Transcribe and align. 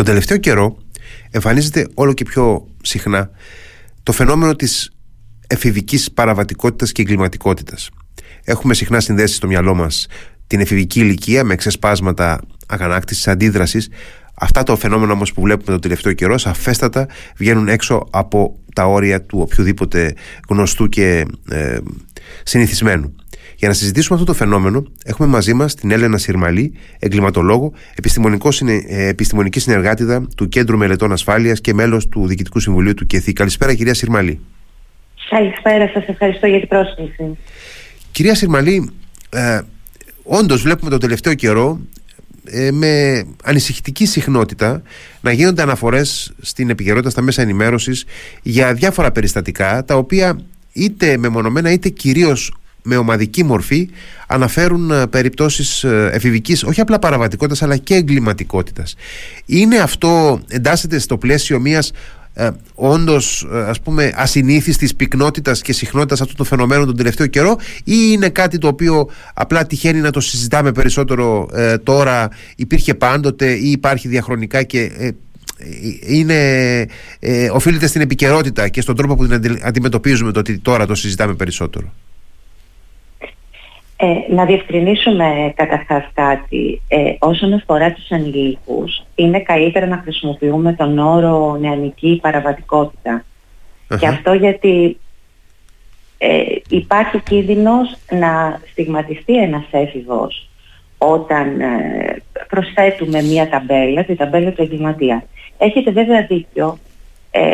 Τον 0.00 0.08
τελευταίο 0.08 0.36
καιρό 0.36 0.76
εμφανίζεται 1.30 1.86
όλο 1.94 2.12
και 2.12 2.24
πιο 2.24 2.66
συχνά 2.82 3.30
το 4.02 4.12
φαινόμενο 4.12 4.56
της 4.56 4.90
εφηβικής 5.46 6.12
παραβατικότητας 6.12 6.92
και 6.92 7.02
εγκληματικότητας. 7.02 7.90
Έχουμε 8.44 8.74
συχνά 8.74 9.00
συνδέσει 9.00 9.34
στο 9.34 9.46
μυαλό 9.46 9.74
μας 9.74 10.06
την 10.46 10.60
εφηβική 10.60 11.00
ηλικία 11.00 11.44
με 11.44 11.54
ξεσπάσματα 11.54 12.40
αγανάκτησης, 12.66 13.28
αντίδρασης. 13.28 13.88
Αυτά 14.34 14.62
το 14.62 14.76
φαινόμενο 14.76 15.12
όμως 15.12 15.32
που 15.32 15.42
βλέπουμε 15.42 15.70
τον 15.70 15.80
τελευταίο 15.80 16.12
καιρό 16.12 16.38
σαφέστατα 16.38 17.06
βγαίνουν 17.36 17.68
έξω 17.68 18.08
από 18.10 18.60
τα 18.74 18.84
όρια 18.86 19.22
του 19.22 19.38
οποιοδήποτε 19.40 20.14
γνωστού 20.48 20.88
και 20.88 21.24
ε, 21.50 21.78
συνηθισμένου. 22.42 23.14
Για 23.60 23.68
να 23.68 23.74
συζητήσουμε 23.74 24.18
αυτό 24.20 24.32
το 24.32 24.38
φαινόμενο, 24.38 24.84
έχουμε 25.04 25.28
μαζί 25.28 25.54
μας 25.54 25.74
την 25.74 25.90
Έλενα 25.90 26.18
Συρμαλή, 26.18 26.72
εγκληματολόγο, 26.98 27.72
ε, 28.88 29.06
επιστημονική 29.08 29.60
συνεργάτηδα 29.60 30.26
του 30.36 30.48
Κέντρου 30.48 30.76
Μελετών 30.76 31.12
Ασφάλειας 31.12 31.60
και 31.60 31.74
μέλος 31.74 32.08
του 32.08 32.26
Διοικητικού 32.26 32.60
Συμβουλίου 32.60 32.94
του 32.94 33.06
ΚΕΘΗ. 33.06 33.32
Καλησπέρα, 33.32 33.74
κυρία 33.74 33.94
Συρμαλή. 33.94 34.40
Καλησπέρα, 35.30 35.90
σας 35.94 36.04
ευχαριστώ 36.06 36.46
για 36.46 36.58
την 36.58 36.68
πρόσκληση. 36.68 37.38
Κυρία 38.10 38.34
Συρμαλή, 38.34 38.90
ε, 39.30 39.60
όντως 40.22 40.62
βλέπουμε 40.62 40.90
τον 40.90 41.00
τελευταίο 41.00 41.34
καιρό 41.34 41.80
ε, 42.44 42.70
με 42.70 43.24
ανησυχητική 43.44 44.06
συχνότητα 44.06 44.82
να 45.20 45.32
γίνονται 45.32 45.62
αναφορές 45.62 46.32
στην 46.40 46.70
επικαιρότητα 46.70 47.10
στα 47.10 47.22
μέσα 47.22 47.42
ενημέρωσης 47.42 48.04
για 48.42 48.74
διάφορα 48.74 49.12
περιστατικά 49.12 49.84
τα 49.84 49.96
οποία 49.96 50.40
είτε 50.72 51.16
μεμονωμένα 51.16 51.72
είτε 51.72 51.88
κυρίως 51.88 52.52
με 52.82 52.96
ομαδική 52.96 53.44
μορφή 53.44 53.88
αναφέρουν 54.26 54.90
ε, 54.90 55.06
περιπτώσεις 55.06 55.84
ε, 55.84 56.10
εφηβικής 56.12 56.64
όχι 56.64 56.80
απλά 56.80 56.98
παραβατικότητας 56.98 57.62
αλλά 57.62 57.76
και 57.76 57.94
εγκληματικότητας. 57.94 58.94
Είναι 59.46 59.76
αυτό, 59.76 60.40
εντάσσεται 60.48 60.98
στο 60.98 61.18
πλαίσιο 61.18 61.60
μιας 61.60 61.92
ε, 62.34 62.50
όντως 62.74 63.46
ας 63.50 63.80
πούμε 63.80 64.12
ασυνήθιστης 64.14 64.94
πυκνότητας 64.94 65.62
και 65.62 65.72
συχνότητας 65.72 66.20
αυτού 66.20 66.34
του 66.34 66.44
φαινομένου 66.44 66.86
τον 66.86 66.96
τελευταίο 66.96 67.26
καιρό 67.26 67.56
ή 67.84 67.94
είναι 68.12 68.28
κάτι 68.28 68.58
το 68.58 68.66
οποίο 68.66 69.10
απλά 69.34 69.66
τυχαίνει 69.66 70.00
να 70.00 70.10
το 70.10 70.20
συζητάμε 70.20 70.72
περισσότερο 70.72 71.48
τώρα 71.82 72.28
υπήρχε 72.56 72.94
πάντοτε 72.94 73.52
ή 73.52 73.70
υπάρχει 73.70 74.08
διαχρονικά 74.08 74.62
και 74.62 74.90
είναι, 76.06 76.86
οφείλεται 77.52 77.86
στην 77.86 78.00
επικαιρότητα 78.00 78.68
και 78.68 78.80
στον 78.80 78.96
τρόπο 78.96 79.16
που 79.16 79.26
την 79.26 79.58
αντιμετωπίζουμε 79.62 80.32
το 80.32 80.38
ότι 80.38 80.58
τώρα 80.58 80.86
το 80.86 80.94
συζητάμε 80.94 81.34
περισσότερο. 81.34 81.92
Ε, 84.02 84.34
να 84.34 84.44
διευκρινίσουμε 84.44 85.52
καταρχάς 85.56 86.04
κάτι. 86.14 86.82
Ε, 86.88 87.14
όσον 87.18 87.52
αφορά 87.52 87.92
τους 87.92 88.10
ανηλίκους, 88.10 89.02
είναι 89.14 89.40
καλύτερα 89.40 89.86
να 89.86 89.96
χρησιμοποιούμε 89.96 90.72
τον 90.72 90.98
όρο 90.98 91.56
νεανική 91.60 92.20
Και 93.98 94.06
αυτό 94.06 94.32
γιατί 94.32 94.98
ε, 96.18 96.42
υπάρχει 96.68 97.20
κίνδυνος 97.20 97.96
να 98.10 98.60
στιγματιστεί 98.70 99.36
ένας 99.36 99.64
έφηβος 99.70 100.48
όταν 100.98 101.60
ε, 101.60 102.22
προσθέτουμε 102.48 103.22
μία 103.22 103.48
ταμπέλα, 103.48 104.04
τη 104.04 104.14
ταμπέλα 104.14 104.52
του 104.52 104.62
εγκληματία. 104.62 105.24
Έχετε 105.58 105.90
βέβαια 105.90 106.26
δίκιο 106.26 106.78
ε, 107.30 107.48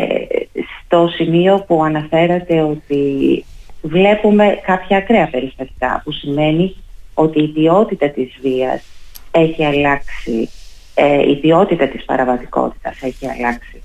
στο 0.85 1.09
σημείο 1.15 1.63
που 1.67 1.83
αναφέρατε 1.83 2.61
ότι 2.61 3.45
βλέπουμε 3.87 4.59
κάποια 4.65 4.97
ακραία 4.97 5.29
περιστατικά 5.29 6.01
που 6.03 6.11
σημαίνει 6.11 6.75
ότι 7.13 7.41
η 7.41 7.47
ποιότητα 7.47 8.09
της 8.09 8.37
βίας 8.41 8.83
έχει 9.31 9.65
αλλάξει, 9.65 10.49
ε, 10.93 11.29
η 11.29 11.35
ποιότητα 11.35 11.87
της 11.87 12.05
παραβατικότητας 12.05 13.01
έχει 13.01 13.27
αλλάξει. 13.27 13.81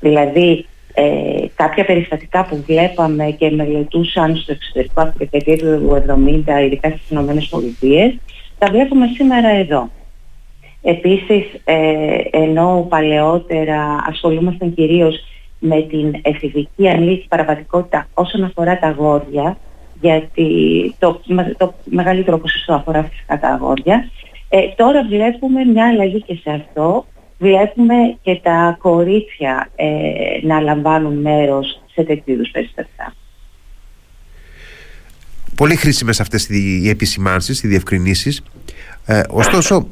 Δηλαδή 0.00 0.66
ε, 0.94 1.46
κάποια 1.54 1.84
περιστατικά 1.84 2.44
που 2.44 2.62
βλέπαμε 2.66 3.30
και 3.30 3.50
μελετούσαν 3.50 4.36
στο 4.36 4.52
εξωτερικό 4.52 5.02
από 5.02 5.18
τη 5.18 5.24
δεκαετία 5.24 5.78
του 5.78 6.02
70, 6.56 6.64
ειδικά 6.64 6.88
στις 6.88 7.10
ΗΠΑ, 7.10 8.20
τα 8.58 8.70
βλέπουμε 8.70 9.06
σήμερα 9.06 9.48
εδώ. 9.48 9.90
Επίσης, 10.82 11.44
ε, 11.64 12.18
ενώ 12.30 12.86
παλαιότερα 12.88 14.04
ασχολούμασταν 14.08 14.74
κυρίως 14.74 15.24
με 15.58 15.82
την 15.82 16.14
εφηβική 16.22 16.88
ανήλικη 16.88 17.26
παραβατικότητα 17.28 18.08
όσον 18.14 18.44
αφορά 18.44 18.78
τα 18.78 18.86
αγόρια, 18.86 19.56
γιατί 20.00 20.48
το, 20.98 21.20
το 21.56 21.74
μεγαλύτερο 21.84 22.38
ποσοστό 22.38 22.74
αφορά 22.74 23.02
φυσικά 23.02 23.38
τα 23.40 23.48
αγόρια. 23.48 24.10
Ε, 24.48 24.68
τώρα 24.76 25.04
βλέπουμε 25.04 25.64
μια 25.64 25.88
αλλαγή 25.88 26.22
και 26.22 26.34
σε 26.34 26.50
αυτό. 26.50 27.06
Βλέπουμε 27.38 27.94
και 28.22 28.40
τα 28.42 28.76
κορίτσια 28.80 29.70
ε, 29.76 29.86
να 30.42 30.60
λαμβάνουν 30.60 31.20
μέρος 31.20 31.80
σε 31.92 32.02
τέτοιου 32.02 32.32
είδους 32.32 32.50
περιστατικά. 32.50 33.14
Πολύ 35.56 35.76
χρήσιμες 35.76 36.20
αυτές 36.20 36.48
οι 36.48 36.88
επισημάνσεις, 36.88 37.62
οι 37.62 37.68
διευκρινήσεις. 37.68 38.42
Ε, 39.06 39.20
ωστόσο, 39.28 39.88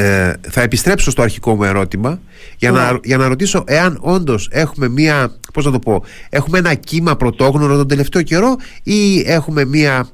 ε, 0.00 0.32
θα 0.50 0.62
επιστρέψω 0.62 1.10
στο 1.10 1.22
αρχικό 1.22 1.54
μου 1.54 1.64
ερώτημα 1.64 2.20
για, 2.56 2.70
να, 2.70 2.92
ναι. 2.92 2.98
για 3.04 3.16
να 3.16 3.28
ρωτήσω 3.28 3.64
εάν 3.66 3.98
όντως 4.00 4.48
έχουμε 4.52 4.88
μία, 4.88 5.32
πώς 5.52 5.64
να 5.64 5.70
το 5.70 5.78
πω, 5.78 6.04
έχουμε 6.30 6.58
ένα 6.58 6.74
κύμα 6.74 7.16
πρωτόγνωρο 7.16 7.76
τον 7.76 7.88
τελευταίο 7.88 8.22
καιρό 8.22 8.56
ή 8.82 9.20
έχουμε 9.20 9.64
μία 9.64 10.08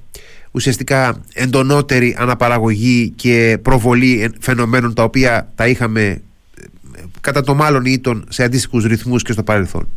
ουσιαστικά 0.51 1.21
εντονότερη 1.35 2.17
αναπαραγωγή 2.19 3.11
και 3.11 3.59
προβολή 3.63 4.33
φαινομένων 4.41 4.95
τα 4.95 5.03
οποία 5.03 5.53
τα 5.55 5.67
είχαμε 5.67 6.03
ε, 6.03 6.21
κατά 7.21 7.43
το 7.43 7.55
μάλλον 7.55 7.85
ήτον 7.85 8.25
σε 8.29 8.45
αντίστοιχους 8.45 8.85
ρυθμούς 8.85 9.23
και 9.23 9.33
στο 9.33 9.43
παρελθόν. 9.43 9.89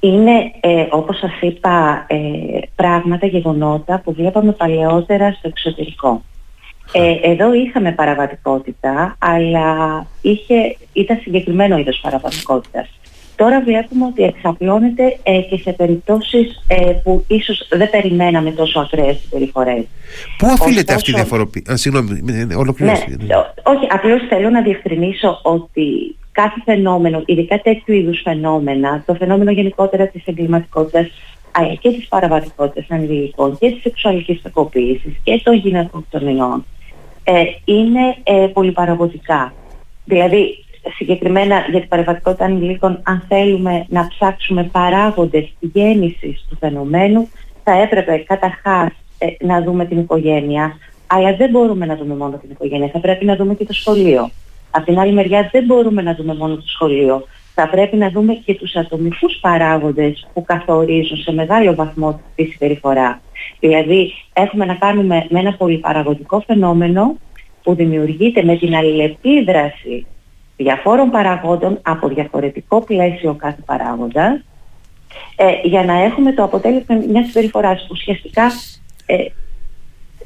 Είναι, 0.00 0.32
ε, 0.60 0.86
όπως 0.90 1.18
σας 1.18 1.32
είπα, 1.40 2.04
ε, 2.08 2.16
πράγματα, 2.74 3.26
γεγονότα 3.26 4.00
που 4.04 4.12
βλέπαμε 4.12 4.52
παλαιότερα 4.52 5.32
στο 5.32 5.48
εξωτερικό. 5.48 6.22
Ε, 6.92 7.30
εδώ 7.30 7.54
είχαμε 7.54 7.92
παραβατικότητα, 7.92 9.16
αλλά 9.18 10.06
είχε, 10.20 10.76
ήταν 10.92 11.18
συγκεκριμένο 11.22 11.78
είδος 11.78 12.00
παραβατικότητας. 12.02 12.88
Τώρα 13.36 13.60
βλέπουμε 13.60 14.04
ότι 14.04 14.22
εξαπλώνεται 14.22 15.18
ε, 15.22 15.40
και 15.40 15.56
σε 15.56 15.72
περιπτώσεις 15.72 16.64
ε, 16.66 16.90
που 17.02 17.24
ίσως 17.28 17.68
δεν 17.70 17.90
περιμέναμε 17.90 18.50
τόσο 18.50 18.80
ακραίες 18.80 19.18
συμπεριφορές. 19.20 19.84
Πού 20.38 20.46
οφείλεται 20.60 20.94
αυτή 20.94 21.10
η 21.10 21.14
διαφοροποίηση; 21.14 21.72
Α, 21.72 21.76
συγγνώμη, 21.76 22.54
ολοκλήρωση. 22.54 23.04
Ναι, 23.08 23.24
ναι. 23.24 23.34
όχι, 23.62 23.86
απλώς 23.90 24.20
θέλω 24.28 24.50
να 24.50 24.62
διευκρινίσω 24.62 25.40
ότι 25.42 26.16
κάθε 26.32 26.60
φαινόμενο, 26.64 27.22
ειδικά 27.26 27.58
τέτοιου 27.58 27.94
είδους 27.94 28.20
φαινόμενα, 28.24 29.02
το 29.06 29.14
φαινόμενο 29.14 29.50
γενικότερα 29.50 30.06
της 30.06 30.22
εγκληματικότητας 30.26 31.10
και 31.80 31.90
της 31.90 32.08
παραβατικότητας 32.08 32.86
ανηλικών 32.88 33.58
και 33.58 33.70
της 33.70 33.82
σεξουαλικής 33.82 34.40
κακοποίησης 34.42 35.12
και 35.22 35.40
των 35.44 35.54
γυναικοκτονιών 35.54 36.64
ε, 37.24 37.44
είναι 37.64 38.16
ε, 38.22 38.46
πολυπαραγωγικά. 38.52 39.52
Δηλαδή, 40.04 40.64
συγκεκριμένα 40.96 41.66
για 41.70 41.80
την 41.80 41.88
παρεμβατικότητα 41.88 42.44
ανηλίκων, 42.44 43.00
αν 43.02 43.24
θέλουμε 43.28 43.86
να 43.88 44.08
ψάξουμε 44.08 44.64
παράγοντες 44.64 45.52
γέννησης 45.60 46.46
του 46.48 46.56
φαινομένου, 46.60 47.28
θα 47.64 47.72
έπρεπε 47.72 48.16
καταρχάς 48.16 48.90
ε, 49.18 49.26
να 49.46 49.62
δούμε 49.62 49.84
την 49.84 49.98
οικογένεια, 49.98 50.78
αλλά 51.06 51.36
δεν 51.36 51.50
μπορούμε 51.50 51.86
να 51.86 51.96
δούμε 51.96 52.16
μόνο 52.16 52.36
την 52.36 52.50
οικογένεια, 52.50 52.88
θα 52.92 52.98
πρέπει 52.98 53.24
να 53.24 53.36
δούμε 53.36 53.54
και 53.54 53.64
το 53.64 53.72
σχολείο. 53.72 54.30
Από 54.70 54.86
την 54.86 54.98
άλλη 54.98 55.12
μεριά 55.12 55.48
δεν 55.52 55.64
μπορούμε 55.64 56.02
να 56.02 56.14
δούμε 56.14 56.34
μόνο 56.34 56.54
το 56.54 56.66
σχολείο. 56.66 57.24
Θα 57.54 57.68
πρέπει 57.68 57.96
να 57.96 58.10
δούμε 58.10 58.34
και 58.34 58.54
τους 58.54 58.74
ατομικούς 58.76 59.38
παράγοντες 59.40 60.28
που 60.32 60.44
καθορίζουν 60.44 61.16
σε 61.16 61.32
μεγάλο 61.32 61.74
βαθμό 61.74 62.20
τη 62.34 62.44
συμπεριφορά. 62.44 63.20
Δηλαδή 63.60 64.12
έχουμε 64.32 64.64
να 64.64 64.74
κάνουμε 64.74 65.26
με 65.30 65.38
ένα 65.38 65.54
πολυπαραγωγικό 65.54 66.40
φαινόμενο 66.46 67.16
που 67.62 67.74
δημιουργείται 67.74 68.42
με 68.42 68.56
την 68.56 68.74
αλληλεπίδραση 68.74 70.06
διαφόρων 70.56 71.10
παραγόντων 71.10 71.78
από 71.82 72.08
διαφορετικό 72.08 72.80
πλαίσιο 72.80 73.34
κάθε 73.34 73.62
παράγοντα 73.66 74.42
ε, 75.36 75.52
για 75.62 75.84
να 75.84 76.02
έχουμε 76.02 76.32
το 76.32 76.42
αποτέλεσμα 76.42 76.96
μιας 77.10 77.26
συμπεριφοράς 77.26 77.80
που 77.80 77.88
ουσιαστικά 77.90 78.50
ε, 79.06 79.16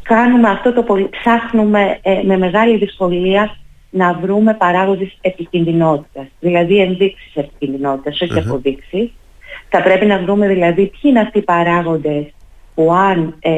κάνουμε 0.03 0.49
αυτό 0.49 0.73
το 0.73 0.83
πολύ, 0.83 1.09
ψάχνουμε 1.09 1.99
ε, 2.03 2.21
με 2.25 2.39
μεγάλη 2.39 2.77
δυσκολία 2.77 3.57
να 3.91 4.15
βρούμε 4.15 4.55
παράγοντες 4.55 5.19
επικινδυνότητας, 5.21 6.27
δηλαδή 6.41 6.81
ενδείξεις 6.81 7.35
επικινδυνότητας, 7.35 8.21
όχι 8.21 8.39
αποδείξεις. 8.39 9.11
Θα 9.69 9.83
πρέπει 9.83 10.07
να 10.07 10.19
βρούμε 10.19 10.49
δηλαδή 10.49 10.87
ποιοι 10.87 11.01
είναι 11.03 11.21
αυτοί 11.21 11.39
οι 11.39 11.43
παράγοντες 11.43 12.25
που 12.75 12.93
αν 12.93 13.37
ε, 13.41 13.53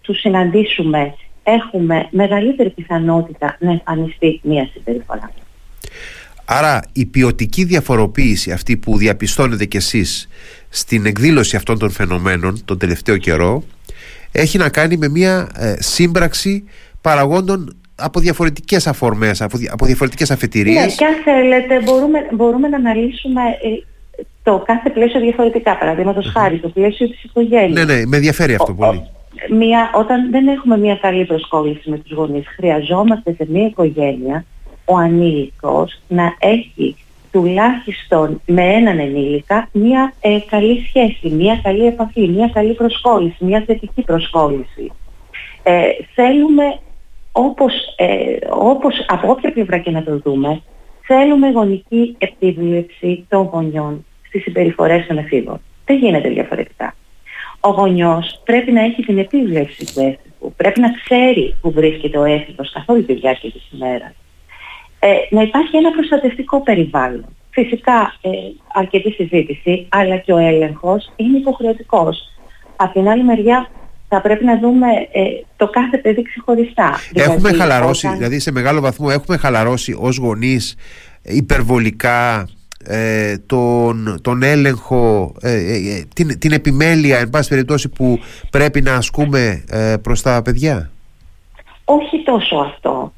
τους 0.00 0.18
συναντήσουμε 0.20 1.14
έχουμε 1.42 2.08
μεγαλύτερη 2.10 2.70
πιθανότητα 2.70 3.56
να 3.60 3.70
εμφανιστεί 3.70 4.40
μία 4.42 4.68
συμπεριφορά. 4.72 5.30
Άρα 6.44 6.82
η 6.92 7.06
ποιοτική 7.06 7.64
διαφοροποίηση 7.64 8.52
αυτή 8.52 8.76
που 8.76 8.96
διαπιστώνετε 8.98 9.64
κι 9.64 9.76
εσείς 9.76 10.28
στην 10.68 11.06
εκδήλωση 11.06 11.56
αυτών 11.56 11.78
των 11.78 11.90
φαινομένων 11.90 12.64
τον 12.64 12.78
τελευταίο 12.78 13.16
καιρό 13.16 13.64
έχει 14.32 14.58
να 14.58 14.68
κάνει 14.68 14.96
με 14.96 15.08
μια 15.08 15.48
ε, 15.56 15.74
σύμπραξη 15.78 16.64
παραγόντων 17.00 17.76
από 17.96 18.20
διαφορετικές 18.20 18.86
αφορμές, 18.86 19.42
από, 19.42 19.58
από 19.70 19.86
διαφορετικές 19.86 20.30
αφετηρίες. 20.30 20.84
Ναι, 20.84 20.94
και 20.94 21.04
αν 21.04 21.14
θέλετε 21.24 21.82
μπορούμε, 21.82 22.26
μπορούμε 22.32 22.68
να 22.68 22.76
αναλύσουμε 22.76 23.40
ε, 23.40 23.82
το 24.42 24.62
κάθε 24.66 24.90
πλαίσιο 24.90 25.20
διαφορετικά. 25.20 25.78
Παραδείγματος 25.78 26.26
uh-huh. 26.26 26.40
χάρη, 26.40 26.58
το 26.58 26.68
πλαίσιο 26.68 27.08
της 27.08 27.24
οικογένειας. 27.24 27.86
Ναι, 27.86 27.94
ναι, 27.94 28.06
με 28.06 28.16
ενδιαφέρει 28.16 28.54
αυτό 28.54 28.74
πολύ. 28.74 29.02
μια, 29.50 29.90
όταν 29.94 30.30
δεν 30.30 30.48
έχουμε 30.48 30.78
μια 30.78 30.96
καλή 30.96 31.24
προσκόλληση 31.24 31.90
με 31.90 31.98
τους 31.98 32.12
γονείς, 32.12 32.44
χρειαζόμαστε 32.56 33.34
σε 33.38 33.46
μια 33.48 33.66
οικογένεια 33.66 34.44
ο 34.84 34.96
ανήλικος 34.96 36.00
να 36.08 36.36
έχει 36.38 36.96
τουλάχιστον 37.30 38.40
με 38.46 38.62
έναν 38.62 38.98
ενήλικα 38.98 39.68
μια 39.72 40.12
ε, 40.20 40.38
καλή 40.50 40.84
σχέση, 40.88 41.34
μια 41.34 41.60
καλή 41.62 41.86
επαφή, 41.86 42.28
μια 42.28 42.50
καλή 42.54 42.74
προσκόλληση, 42.74 43.44
μια 43.44 43.62
θετική 43.66 44.02
προσκόλληση. 44.02 44.92
Ε, 45.62 45.82
θέλουμε 46.14 46.78
όπως, 47.36 47.72
ε, 47.96 48.36
όπως 48.50 49.04
από 49.08 49.30
όποια 49.30 49.52
πλευρά 49.52 49.78
και 49.78 49.90
να 49.90 50.02
το 50.02 50.18
δούμε, 50.18 50.62
θέλουμε 51.06 51.50
γονική 51.50 52.14
επίβλεψη 52.18 53.26
των 53.28 53.42
γονιών 53.52 54.04
στις 54.26 54.42
συμπεριφορές 54.42 55.06
των 55.06 55.18
εφήβων. 55.18 55.60
Δεν 55.84 55.96
γίνεται 55.96 56.28
διαφορετικά. 56.28 56.94
Ο 57.60 57.68
γονιός 57.68 58.40
πρέπει 58.44 58.72
να 58.72 58.80
έχει 58.80 59.02
την 59.02 59.18
επίβλεψη 59.18 59.94
του 59.94 60.00
έφηβου, 60.00 60.52
πρέπει 60.56 60.80
να 60.80 60.90
ξέρει 61.04 61.56
που 61.60 61.70
βρίσκεται 61.70 62.18
ο 62.18 62.24
έφηβος 62.24 62.72
καθ' 62.72 62.88
όλη 62.88 63.02
τη 63.02 63.14
διάρκεια 63.14 63.50
της 63.50 63.70
ημέρας. 63.72 64.14
Ε, 64.98 65.14
να 65.30 65.42
υπάρχει 65.42 65.76
ένα 65.76 65.90
προστατευτικό 65.90 66.60
περιβάλλον. 66.60 67.24
Φυσικά 67.50 68.14
ε, 68.20 68.30
αρκετή 68.74 69.10
συζήτηση, 69.10 69.86
αλλά 69.88 70.16
και 70.16 70.32
ο 70.32 70.36
έλεγχος 70.36 71.12
είναι 71.16 71.38
υποχρεωτικός. 71.38 72.30
Από 72.76 72.92
την 72.92 73.08
άλλη 73.08 73.22
μεριά 73.24 73.68
θα 74.14 74.20
πρέπει 74.20 74.44
να 74.44 74.58
δούμε 74.58 74.86
ε, 75.12 75.22
το 75.56 75.68
κάθε 75.68 75.98
παιδί 75.98 76.22
ξεχωριστά. 76.22 76.98
Έχουμε 77.12 77.36
δηλαδή, 77.36 77.58
χαλαρώσει, 77.58 78.08
δηλαδή 78.08 78.38
σε 78.38 78.52
μεγάλο 78.52 78.80
βαθμό 78.80 79.08
έχουμε 79.10 79.36
χαλαρώσει 79.36 79.96
ως 80.00 80.16
γονείς 80.16 80.76
υπερβολικά 81.22 82.48
ε, 82.86 83.38
τον, 83.46 84.18
τον 84.22 84.42
έλεγχο, 84.42 85.34
ε, 85.40 85.52
ε, 85.52 86.04
την, 86.14 86.38
την 86.38 86.52
επιμέλεια 86.52 87.18
εν 87.18 87.30
πάση 87.30 87.48
περιπτώσει 87.48 87.88
που 87.88 88.18
πρέπει 88.50 88.80
να 88.80 88.94
ασκούμε 88.94 89.64
προς 90.02 90.22
τα 90.22 90.42
παιδιά; 90.42 90.90
Όχι 91.84 92.22
τόσο 92.24 92.56
αυτό. 92.56 93.12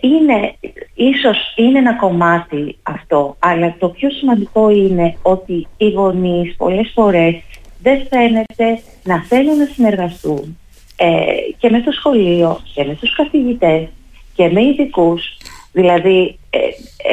είναι, 0.00 0.54
ίσως 0.94 1.38
είναι 1.56 1.78
ένα 1.78 1.94
κομμάτι 1.94 2.76
αυτό, 2.82 3.36
αλλά 3.38 3.74
το 3.78 3.88
πιο 3.88 4.10
σημαντικό 4.10 4.70
είναι 4.70 5.16
ότι 5.22 5.66
οι 5.76 5.90
γονείς 5.90 6.54
πολλές 6.56 6.90
φορές 6.94 7.34
δεν 7.82 8.06
φαίνεται 8.10 8.80
να 9.04 9.22
θέλουν 9.22 9.58
να 9.58 9.64
συνεργαστούν 9.64 10.58
και 11.58 11.70
με 11.70 11.80
το 11.80 11.90
σχολείο 11.90 12.60
και 12.74 12.84
με 12.84 12.94
τους 12.94 13.16
καθηγητές 13.16 13.88
και 14.34 14.48
με 14.48 14.62
ειδικούς 14.62 15.36
Δηλαδή, 15.72 16.38
ε, 16.50 16.58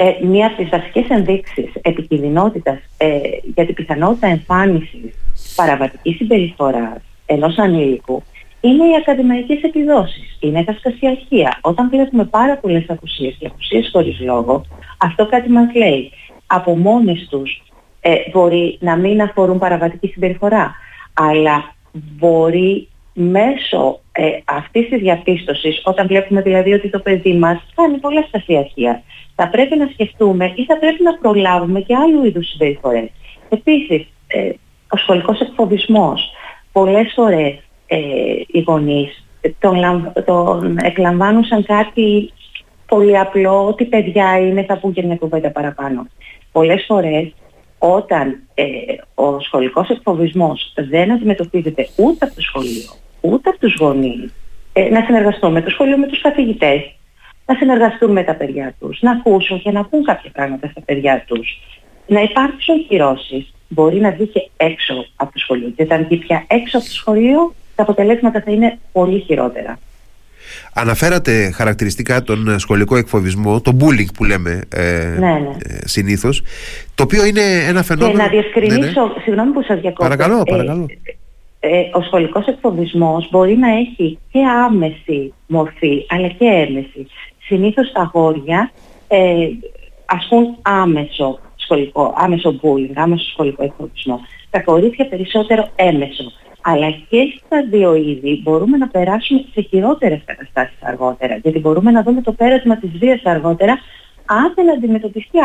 ε, 0.03 0.25
μία 0.25 0.47
από 0.47 0.55
τις 0.55 0.69
βασικές 0.69 1.09
ενδείξεις 1.09 1.71
επικινδυνότητας 1.81 2.77
ε, 2.97 3.19
για 3.55 3.65
την 3.65 3.73
πιθανότητα 3.73 4.27
εμφάνισης 4.27 5.13
παραβατικής 5.55 6.15
συμπεριφοράς 6.15 7.01
ενός 7.25 7.57
ανήλικου 7.57 8.23
είναι 8.61 8.83
οι 8.83 8.95
ακαδημαϊκές 8.99 9.61
επιδόσεις, 9.61 10.37
είναι 10.39 10.63
τα 10.63 10.73
σκασιαρχία. 10.73 11.59
Όταν 11.61 11.89
βλέπουμε 11.89 12.25
πάρα 12.25 12.57
πολλές 12.57 12.85
απουσίες 12.87 13.35
και 13.39 13.47
απουσίες 13.47 13.89
χωρίς 13.91 14.19
λόγο, 14.19 14.65
αυτό 14.97 15.25
κάτι 15.25 15.49
μας 15.49 15.75
λέει. 15.75 16.11
Από 16.47 16.77
μόνες 16.77 17.27
τους 17.29 17.63
ε, 18.01 18.15
μπορεί 18.31 18.77
να 18.81 18.95
μην 18.95 19.21
αφορούν 19.21 19.57
παραβατική 19.57 20.07
συμπεριφορά, 20.07 20.75
αλλά 21.13 21.73
μπορεί 21.91 22.87
μέσω 23.13 23.99
ε, 24.11 24.29
αυτής 24.45 24.89
της 24.89 24.99
διαπίστωσης, 24.99 25.81
όταν 25.83 26.07
βλέπουμε 26.07 26.41
δηλαδή 26.41 26.73
ότι 26.73 26.89
το 26.89 26.99
παιδί 26.99 27.33
μας 27.33 27.65
κάνει 27.75 27.97
πολλά 27.97 28.21
στασιαρχία, 28.27 29.01
θα 29.35 29.47
πρέπει 29.49 29.77
να 29.77 29.89
σκεφτούμε 29.93 30.51
ή 30.55 30.65
θα 30.65 30.77
πρέπει 30.77 31.03
να 31.03 31.17
προλάβουμε 31.17 31.79
και 31.81 31.95
άλλου 31.95 32.25
είδους 32.25 32.49
συμπεριφορές. 32.49 33.09
Επίσης, 33.49 34.07
ε, 34.27 34.51
ο 34.89 34.97
σχολικός 34.97 35.39
εκφοβισμός. 35.39 36.31
Πολλές 36.71 37.11
φορές 37.15 37.59
ε, 37.87 37.97
οι 38.47 38.59
γονείς 38.67 39.23
τον, 39.59 40.11
τον 40.25 40.77
εκλαμβάνουν 40.81 41.43
σαν 41.43 41.65
κάτι 41.65 42.33
πολύ 42.87 43.17
απλό, 43.17 43.67
ότι 43.67 43.85
παιδιά 43.85 44.39
είναι, 44.39 44.63
θα 44.63 44.77
πούν 44.77 44.93
και 44.93 45.03
μια 45.03 45.15
κουβέντα 45.15 45.51
παραπάνω. 45.51 46.07
Πολλές 46.51 46.83
φορές 46.87 47.33
όταν 47.79 48.39
ε, 48.53 48.65
ο 49.15 49.39
σχολικός 49.39 49.89
εκφοβισμός 49.89 50.73
δεν 50.89 51.11
αντιμετωπίζεται 51.11 51.87
ούτε 51.95 52.25
από 52.25 52.35
το 52.35 52.41
σχολείο, 52.41 52.91
ούτε 53.21 53.49
από 53.49 53.59
τους 53.59 53.75
γονείς, 53.79 54.33
ε, 54.73 54.89
να 54.89 55.03
συνεργαστούν 55.05 55.51
με 55.51 55.61
το 55.61 55.69
σχολείο, 55.69 55.97
με 55.97 56.07
τους 56.07 56.21
καθηγητές, 56.21 56.95
να 57.45 57.55
συνεργαστούν 57.55 58.11
με 58.11 58.23
τα 58.23 58.35
παιδιά 58.35 58.75
τους, 58.79 59.01
να 59.01 59.11
ακούσουν 59.11 59.61
και 59.61 59.71
να 59.71 59.85
πούν 59.85 60.03
κάποια 60.03 60.31
πράγματα 60.31 60.67
στα 60.67 60.81
παιδιά 60.81 61.23
τους, 61.27 61.59
να 62.07 62.21
υπάρξουν 62.21 62.87
κυρώσεις. 62.87 63.53
Μπορεί 63.67 63.99
να 63.99 64.11
βγει 64.11 64.27
και 64.27 64.49
έξω 64.57 65.05
από 65.15 65.31
το 65.31 65.39
σχολείο 65.39 65.69
και 65.69 65.83
όταν 65.83 66.05
βγει 66.05 66.17
πια 66.17 66.45
έξω 66.47 66.77
από 66.77 66.85
το 66.85 66.93
σχολείο, 66.93 67.53
τα 67.75 67.83
αποτελέσματα 67.83 68.41
θα 68.41 68.51
είναι 68.51 68.79
πολύ 68.91 69.19
χειρότερα. 69.19 69.79
Αναφέρατε 70.73 71.51
χαρακτηριστικά 71.51 72.23
τον 72.23 72.59
σχολικό 72.59 72.95
εκφοβισμό, 72.95 73.61
το 73.61 73.77
bullying 73.79 74.13
που 74.13 74.23
λέμε 74.23 74.61
ε, 74.75 75.15
ναι, 75.19 75.27
ναι. 75.27 75.49
Ε, 75.63 75.87
συνήθως, 75.87 76.41
το 76.95 77.03
οποίο 77.03 77.25
είναι 77.25 77.41
ένα 77.67 77.83
φαινόμενο... 77.83 78.17
Και 78.17 78.23
να 78.23 78.29
διευκρινίσω, 78.29 79.01
ναι, 79.01 79.13
ναι. 79.13 79.21
συγγνώμη 79.23 79.51
που 79.51 79.61
σας 79.61 79.79
διακόπτω. 79.79 80.03
Παρακαλώ, 80.03 80.39
ε, 80.39 80.49
παρακαλώ. 80.49 80.85
Ε, 81.59 81.79
ο 81.93 82.01
σχολικός 82.01 82.47
εκφοβισμός 82.47 83.27
μπορεί 83.31 83.57
να 83.57 83.69
έχει 83.69 84.19
και 84.31 84.39
άμεση 84.65 85.33
μορφή, 85.47 86.05
αλλά 86.09 86.27
και 86.27 86.45
έμεση. 86.45 87.07
Συνήθως 87.45 87.91
τα 87.91 88.01
αγόρια 88.01 88.71
ε, 89.07 89.47
ασκούν 90.05 90.57
άμεσο 90.61 91.39
σχολικό, 91.55 92.13
άμεσο 92.17 92.59
bullying, 92.61 92.93
άμεσο 92.93 93.29
σχολικό 93.31 93.63
εκφοβισμό. 93.63 94.19
Τα 94.49 94.59
κορίτσια 94.59 95.07
περισσότερο 95.07 95.69
έμεσο 95.75 96.31
αλλά 96.61 96.89
και 97.09 97.39
στα 97.45 97.65
δύο 97.69 97.95
είδη 97.95 98.41
μπορούμε 98.43 98.77
να 98.77 98.87
περάσουμε 98.87 99.45
σε 99.53 99.61
χειρότερες 99.61 100.21
καταστάσεις 100.25 100.77
αργότερα. 100.81 101.35
Γιατί 101.35 101.59
μπορούμε 101.59 101.91
να 101.91 102.03
δούμε 102.03 102.21
το 102.21 102.31
πέρασμα 102.31 102.77
της 102.77 102.89
βίας 102.99 103.21
αργότερα 103.23 103.79
αν 104.25 104.53
δεν 104.55 104.71
αντιμετωπιστεί 104.71 105.39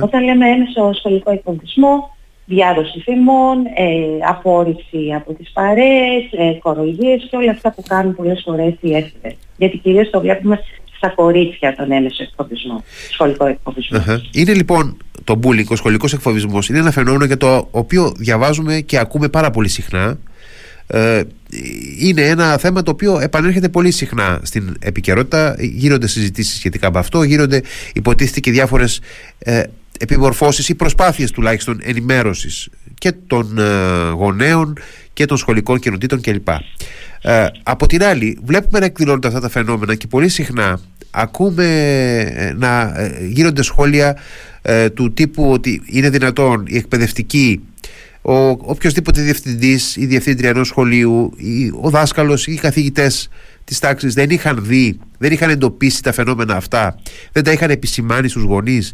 Όταν 0.00 0.24
λέμε 0.24 0.48
έμεσο 0.48 0.92
σχολικό 0.92 1.30
εκποντισμό, 1.30 2.16
διάδοση 2.44 3.00
φημών, 3.00 3.66
ε, 3.74 4.26
απόρριψη 4.28 5.12
από 5.14 5.32
τις 5.32 5.50
παρέες, 5.52 6.24
ε, 6.30 6.52
κοροϊδίες 6.62 7.26
και 7.30 7.36
όλα 7.36 7.50
αυτά 7.50 7.72
που 7.72 7.82
κάνουν 7.88 8.14
πολλές 8.14 8.42
φορές 8.44 8.74
οι 8.80 8.94
έφηβες. 8.94 9.36
Γιατί 9.56 9.78
κυρίως 9.78 10.10
το 10.10 10.20
βλέπουμε 10.20 10.60
στα 10.96 11.08
κορίτσια 11.08 11.74
τον 11.76 11.92
έμεσο 11.92 12.22
εκφοβισμό, 12.22 12.84
σχολικό 13.10 13.56
Είναι 14.32 14.54
λοιπόν 14.54 14.96
το 15.24 15.40
bullying, 15.42 15.68
ο 15.68 15.76
σχολικός 15.76 16.12
εκφοβισμός, 16.12 16.68
είναι 16.68 16.78
ένα 16.78 16.90
φαινόμενο 16.90 17.24
για 17.24 17.36
το 17.36 17.68
οποίο 17.70 18.12
διαβάζουμε 18.16 18.80
και 18.80 18.98
ακούμε 18.98 19.28
πάρα 19.28 19.50
πολύ 19.50 19.68
συχνά 19.68 20.18
ε, 20.86 21.22
είναι 21.98 22.22
ένα 22.22 22.58
θέμα 22.58 22.82
το 22.82 22.90
οποίο 22.90 23.18
επανέρχεται 23.20 23.68
πολύ 23.68 23.90
συχνά 23.90 24.40
στην 24.42 24.76
επικαιρότητα. 24.80 25.56
Γίνονται 25.58 26.06
συζητήσεις 26.06 26.54
σχετικά 26.54 26.92
με 26.92 26.98
αυτό, 26.98 27.22
γίνονται 27.22 27.62
υποτίθεται 27.94 28.40
και 28.40 28.50
διάφορες 28.50 29.00
ε, 29.38 29.62
επιμορφώσεις 29.98 30.68
ή 30.68 30.74
προσπάθειες 30.74 31.30
τουλάχιστον 31.30 31.80
ενημέρωσης 31.82 32.68
και 32.98 33.12
των 33.26 33.58
ε, 33.58 34.10
γονέων 34.10 34.78
και 35.12 35.24
των 35.26 35.36
σχολικών 35.36 35.78
κοινοτήτων 35.78 36.20
κλπ. 36.20 36.48
Ε, 37.22 37.46
από 37.62 37.86
την 37.86 38.04
άλλη, 38.04 38.38
βλέπουμε 38.44 38.78
να 38.78 38.84
εκδηλώνονται 38.84 39.28
αυτά 39.28 39.40
τα 39.40 39.48
φαινόμενα 39.48 39.94
και 39.94 40.06
πολύ 40.06 40.28
συχνά 40.28 40.80
ακούμε 41.10 41.66
ε, 42.34 42.52
να 42.52 42.94
γίνονται 43.28 43.62
σχόλια 43.62 44.16
του 44.94 45.12
τύπου 45.12 45.50
ότι 45.50 45.82
είναι 45.86 46.10
δυνατόν 46.10 46.64
οι 46.66 46.76
εκπαιδευτικοί 46.76 47.60
ο 48.26 48.48
οποιοδήποτε 48.48 49.22
διευθυντής 49.22 49.96
ή 49.96 50.06
διευθύντρια 50.06 50.48
ενός 50.48 50.68
σχολείου, 50.68 51.32
ή 51.36 51.72
ο 51.80 51.90
δάσκαλος 51.90 52.46
ή 52.46 52.52
οι 52.52 52.56
καθηγητές 52.56 53.28
της 53.64 53.78
τάξης 53.78 54.14
δεν 54.14 54.30
είχαν 54.30 54.58
δει, 54.64 54.98
δεν 55.18 55.32
είχαν 55.32 55.50
εντοπίσει 55.50 56.02
τα 56.02 56.12
φαινόμενα 56.12 56.56
αυτά, 56.56 56.98
δεν 57.32 57.44
τα 57.44 57.52
είχαν 57.52 57.70
επισημάνει 57.70 58.28
στους 58.28 58.42
γονείς. 58.42 58.92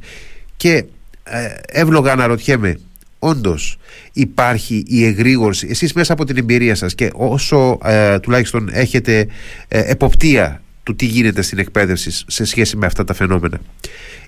Και 0.56 0.84
ε, 1.24 1.54
εύλογα 1.66 2.12
αναρωτιέμαι, 2.12 2.78
όντως 3.18 3.78
υπάρχει 4.12 4.84
η 4.86 5.04
εγρήγορση, 5.04 5.66
εσείς 5.70 5.92
μέσα 5.92 6.12
από 6.12 6.24
την 6.24 6.36
εμπειρία 6.36 6.74
σας 6.74 6.94
και 6.94 7.10
όσο 7.14 7.78
ε, 7.84 8.18
τουλάχιστον 8.18 8.68
έχετε 8.72 9.26
ε, 9.68 9.90
εποπτεία 9.90 10.62
του 10.82 10.96
τι 10.96 11.06
γίνεται 11.06 11.42
στην 11.42 11.58
εκπαίδευση 11.58 12.24
σε 12.26 12.44
σχέση 12.44 12.76
με 12.76 12.86
αυτά 12.86 13.04
τα 13.04 13.14
φαινόμενα. 13.14 13.60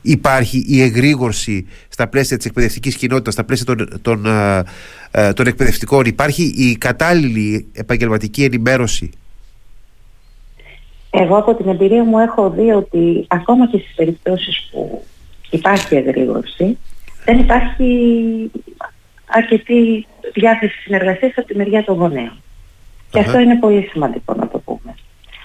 Υπάρχει 0.02 0.64
η 0.68 0.82
εγρήγορση 0.82 1.66
στα 1.88 2.08
πλαίσια 2.08 2.36
της 2.36 2.46
εκπαιδευτικής 2.46 2.96
κοινότητας, 2.96 3.32
στα 3.32 3.44
πλαίσια 3.44 3.66
των, 3.66 4.02
των, 4.02 4.26
ε, 4.26 4.64
ε, 5.10 5.32
των 5.32 5.46
εκπαιδευτικών. 5.46 6.04
Υπάρχει 6.04 6.42
η 6.42 6.76
κατάλληλη 6.76 7.66
επαγγελματική 7.72 8.44
ενημέρωση. 8.44 9.10
Εγώ 11.10 11.36
από 11.36 11.54
την 11.54 11.68
εμπειρία 11.68 12.04
μου 12.04 12.18
έχω 12.18 12.50
δει 12.50 12.70
ότι 12.70 13.24
ακόμα 13.28 13.68
και 13.68 13.78
στις 13.78 13.94
περιπτώσεις 13.94 14.68
που 14.70 15.04
υπάρχει 15.50 15.94
εγρήγορση 15.94 16.78
δεν 17.24 17.38
υπάρχει 17.38 17.90
αρκετή 19.26 20.06
διάθεση 20.32 20.78
συνεργασίας 20.78 21.32
από 21.36 21.46
τη 21.46 21.56
μεριά 21.56 21.84
των 21.84 21.96
γονέων. 21.96 22.42
Και 23.10 23.18
αυτό 23.18 23.38
είναι 23.38 23.58
πολύ 23.58 23.88
σημαντικό 23.92 24.34
να 24.34 24.48
το 24.48 24.58
πούμε. 24.58 24.94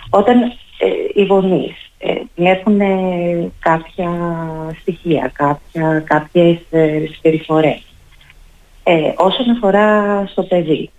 Όταν 0.09 0.37
ε, 0.77 1.21
οι 1.21 1.25
γονείς 1.25 1.91
ε, 1.97 2.13
βλέπουν 2.35 2.79
κάποια 3.59 4.09
στοιχεία, 4.81 5.31
κάποια, 5.33 5.99
κάποιες 5.99 6.57
ε, 6.69 7.03
συμπεριφορές. 7.11 7.81
Ε, 8.83 9.13
όσον 9.15 9.49
αφορά 9.49 10.23
στο 10.27 10.43
παιδί, 10.43 10.89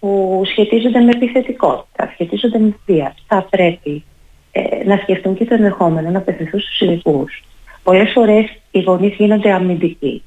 που 0.00 0.42
σχετίζονται 0.44 1.00
με 1.00 1.10
επιθετικότητα, 1.10 2.10
σχετίζονται 2.12 2.58
με 2.58 2.76
βία, 2.86 3.14
θα 3.26 3.46
πρέπει 3.50 4.04
ε, 4.52 4.84
να 4.84 4.96
σκεφτούν 4.96 5.36
και 5.36 5.44
το 5.44 5.54
ενδεχόμενο 5.54 6.10
να 6.10 6.18
απευθυνθούν 6.18 6.60
στους 6.60 6.80
ειδικούς. 6.80 7.42
Πολλές 7.82 8.12
φορές 8.12 8.58
οι 8.70 8.80
γονείς 8.80 9.14
γίνονται 9.14 9.52
αμυντικοί 9.52 10.22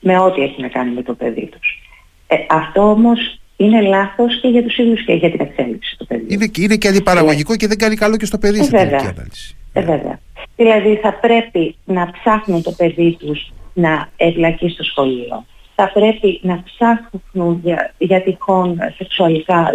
με 0.00 0.18
ό,τι 0.18 0.42
έχει 0.42 0.60
να 0.60 0.68
κάνει 0.68 0.94
με 0.94 1.02
το 1.02 1.14
παιδί 1.14 1.46
τους. 1.46 1.82
Ε, 2.26 2.36
αυτό 2.48 2.90
όμως 2.90 3.40
είναι 3.64 3.80
λάθος 3.80 4.40
και 4.40 4.48
για 4.48 4.62
τους 4.62 4.78
ίδιους 4.78 5.04
και 5.04 5.12
για 5.12 5.30
την 5.30 5.40
εξέλιξη 5.40 5.96
του 5.98 6.06
παιδιού. 6.06 6.26
Είναι, 6.28 6.50
είναι 6.58 6.76
και 6.76 6.88
αντιπαραγωγικό 6.88 7.56
και 7.56 7.66
δεν 7.66 7.78
κάνει 7.78 7.96
καλό 7.96 8.16
και 8.16 8.24
στο 8.24 8.38
παιδί 8.38 8.58
ε, 8.58 8.62
στην 8.62 8.78
ανάλυση. 8.78 9.56
Ε, 9.72 9.80
βέβαια. 9.80 10.20
Δηλαδή 10.56 10.96
θα 11.02 11.12
πρέπει 11.12 11.76
να 11.84 12.10
ψάχνουν 12.10 12.62
το 12.62 12.72
παιδί 12.72 13.16
τους 13.20 13.52
να 13.72 14.08
ευλακεί 14.16 14.68
στο 14.68 14.84
σχολείο. 14.84 15.44
Θα 15.74 15.90
πρέπει 15.92 16.40
να 16.42 16.62
ψάχνουν 16.64 17.60
για, 17.62 17.94
για 17.98 18.22
τυχόν 18.22 18.78
σεξουαλικά, 18.96 19.70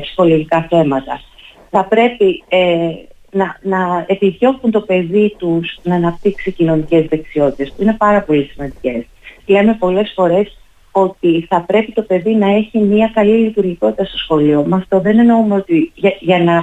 ψυχολογικά 0.00 0.66
θέματα. 0.70 1.20
Θα 1.70 1.84
πρέπει 1.84 2.44
ε, 2.48 2.88
να, 3.30 3.58
να 3.62 4.04
επιδιώκουν 4.06 4.70
το 4.70 4.80
παιδί 4.80 5.34
τους 5.38 5.78
να 5.82 5.94
αναπτύξει 5.94 6.52
κοινωνικές 6.52 7.06
δεξιότητες 7.06 7.68
που 7.68 7.82
είναι 7.82 7.94
πάρα 7.98 8.22
πολύ 8.22 8.50
σημαντικές. 8.52 9.04
Λέμε 9.46 9.76
πολλές 9.78 10.12
φορές 10.14 10.58
ότι 10.96 11.46
θα 11.48 11.60
πρέπει 11.60 11.92
το 11.92 12.02
παιδί 12.02 12.34
να 12.34 12.46
έχει 12.46 12.78
μια 12.78 13.10
καλή 13.14 13.36
λειτουργικότητα 13.36 14.04
στο 14.04 14.18
σχολείο. 14.18 14.64
Με 14.64 14.76
αυτό 14.76 15.00
δεν 15.00 15.18
εννοούμε 15.18 15.54
ότι 15.54 15.92
για, 16.20 16.38
να 16.38 16.56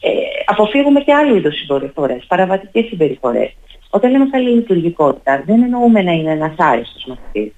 ε, 0.00 0.10
αποφύγουμε 0.46 1.00
και 1.00 1.12
άλλου 1.12 1.36
είδους 1.36 1.54
συμπεριφορές, 1.56 2.24
παραβατικές 2.28 2.84
συμπεριφορές. 2.84 3.56
Όταν 3.90 4.10
λέμε 4.10 4.26
καλή 4.30 4.50
λειτουργικότητα 4.50 5.42
δεν 5.46 5.62
εννοούμε 5.62 6.02
να 6.02 6.12
είναι 6.12 6.30
ένας 6.30 6.54
άριστος 6.56 7.04
μαθητής. 7.06 7.52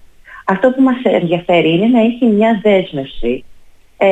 Αυτό 0.45 0.71
που 0.71 0.83
μας 0.83 0.97
ενδιαφέρει 1.03 1.73
είναι 1.73 1.87
να 1.87 2.01
έχει 2.01 2.27
μια 2.27 2.61
δέσμευση 2.63 3.45
ε, 3.97 4.09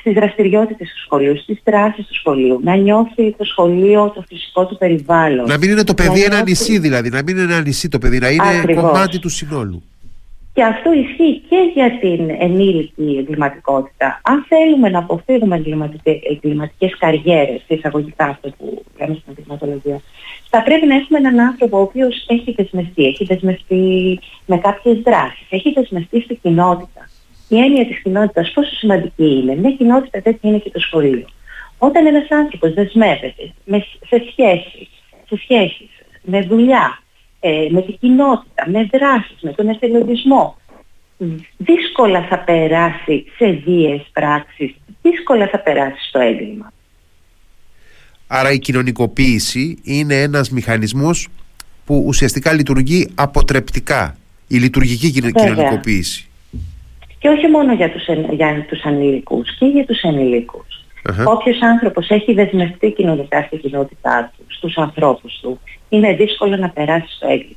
στις 0.00 0.12
δραστηριότητες 0.12 0.88
του 0.88 1.00
σχολείου, 1.04 1.38
στις 1.38 1.60
δράσεις 1.64 2.06
του 2.06 2.14
σχολείου, 2.14 2.60
να 2.62 2.76
νιώθει 2.76 3.34
το 3.38 3.44
σχολείο, 3.44 4.12
το 4.14 4.24
φυσικό 4.28 4.66
του 4.66 4.76
περιβάλλον. 4.78 5.46
Να 5.46 5.58
μην 5.58 5.70
είναι 5.70 5.84
το 5.84 5.94
παιδί 5.94 6.22
ένα 6.24 6.42
νησί 6.42 6.78
δηλαδή, 6.78 7.08
να 7.08 7.22
μην 7.22 7.36
είναι 7.36 7.52
ένα 7.52 7.60
νησί 7.60 7.88
το 7.88 7.98
παιδί, 7.98 8.18
να 8.18 8.30
είναι 8.30 8.74
κομμάτι 8.74 9.18
του 9.18 9.28
συνόλου. 9.28 9.82
Και 10.56 10.64
αυτό 10.64 10.92
ισχύει 10.92 11.42
και 11.48 11.70
για 11.74 11.98
την 11.98 12.30
ενήλικη 12.38 13.16
εγκληματικότητα. 13.18 14.20
Αν 14.24 14.44
θέλουμε 14.48 14.88
να 14.88 14.98
αποφύγουμε 14.98 15.62
εγκληματικές 16.30 16.98
καριέρες, 16.98 17.62
εισαγωγικά 17.66 18.24
αυτό 18.24 18.50
που 18.58 18.82
λέμε 18.98 19.14
στην 19.14 19.34
εγκληματολογία, 19.38 20.00
θα 20.50 20.62
πρέπει 20.62 20.86
να 20.86 20.94
έχουμε 20.94 21.18
έναν 21.18 21.40
άνθρωπο 21.40 21.78
ο 21.78 21.80
οποίος 21.80 22.26
έχει 22.28 22.52
δεσμευτεί, 22.52 23.04
έχει 23.06 23.24
δεσμευτεί 23.24 24.18
με 24.46 24.58
κάποιες 24.58 24.98
δράσεις, 24.98 25.46
έχει 25.50 25.72
δεσμευτεί 25.72 26.20
στην 26.20 26.38
κοινότητα. 26.42 27.08
Η 27.48 27.58
έννοια 27.58 27.86
της 27.86 28.02
κοινότητας 28.02 28.50
πόσο 28.50 28.74
σημαντική 28.74 29.24
είναι. 29.24 29.54
Μια 29.54 29.70
κοινότητα 29.70 30.20
τέτοια 30.22 30.50
είναι 30.50 30.58
και 30.58 30.70
το 30.70 30.80
σχολείο. 30.80 31.26
Όταν 31.78 32.06
ένας 32.06 32.30
άνθρωπος 32.30 32.74
δεσμεύεται 32.74 33.52
σε 34.08 34.24
σχέσεις, 34.30 34.88
σε 35.28 35.36
σχέσεις, 35.36 35.90
με 36.22 36.40
δουλειά, 36.40 36.98
ε, 37.48 37.68
με 37.70 37.82
την 37.82 37.96
κοινότητα, 38.00 38.68
με 38.70 38.88
δράσεις, 38.92 39.36
με 39.40 39.52
τον 39.52 39.68
εθελοντισμό. 39.68 40.56
Δύσκολα 41.56 42.26
θα 42.28 42.38
περάσει 42.38 43.24
σε 43.36 43.50
βίες 43.52 44.06
πράξεις, 44.12 44.74
δύσκολα 45.02 45.48
θα 45.48 45.58
περάσει 45.58 46.08
στο 46.08 46.18
έγκλημα. 46.18 46.72
Άρα 48.26 48.52
η 48.52 48.58
κοινωνικοποίηση 48.58 49.78
είναι 49.82 50.22
ένας 50.22 50.50
μηχανισμός 50.50 51.28
που 51.84 52.04
ουσιαστικά 52.06 52.52
λειτουργεί 52.52 53.08
αποτρεπτικά, 53.14 54.16
η 54.46 54.56
λειτουργική 54.56 55.10
κοινωνικοποίηση. 55.10 56.28
Και 57.18 57.28
όχι 57.28 57.46
μόνο 57.46 57.72
για 57.72 57.90
τους, 57.90 58.04
για 58.30 58.66
τους 58.68 58.84
ανήλικους, 58.84 59.58
και 59.58 59.66
για 59.66 59.86
τους 59.86 60.00
ενηλικους 60.00 60.76
uh 61.08 61.24
Όποιος 61.24 61.62
άνθρωπος 61.62 62.08
έχει 62.08 62.32
δεσμευτεί 62.32 62.90
κοινωνικά 62.90 63.42
στην 63.42 63.60
κοινότητά 63.60 64.32
του, 64.36 64.44
στους 64.48 64.76
ανθρώπους 64.76 65.38
του, 65.42 65.60
είναι 65.88 66.14
δύσκολο 66.14 66.56
να 66.56 66.68
περάσει 66.68 67.14
στο 67.16 67.26
έγκλημα. 67.26 67.56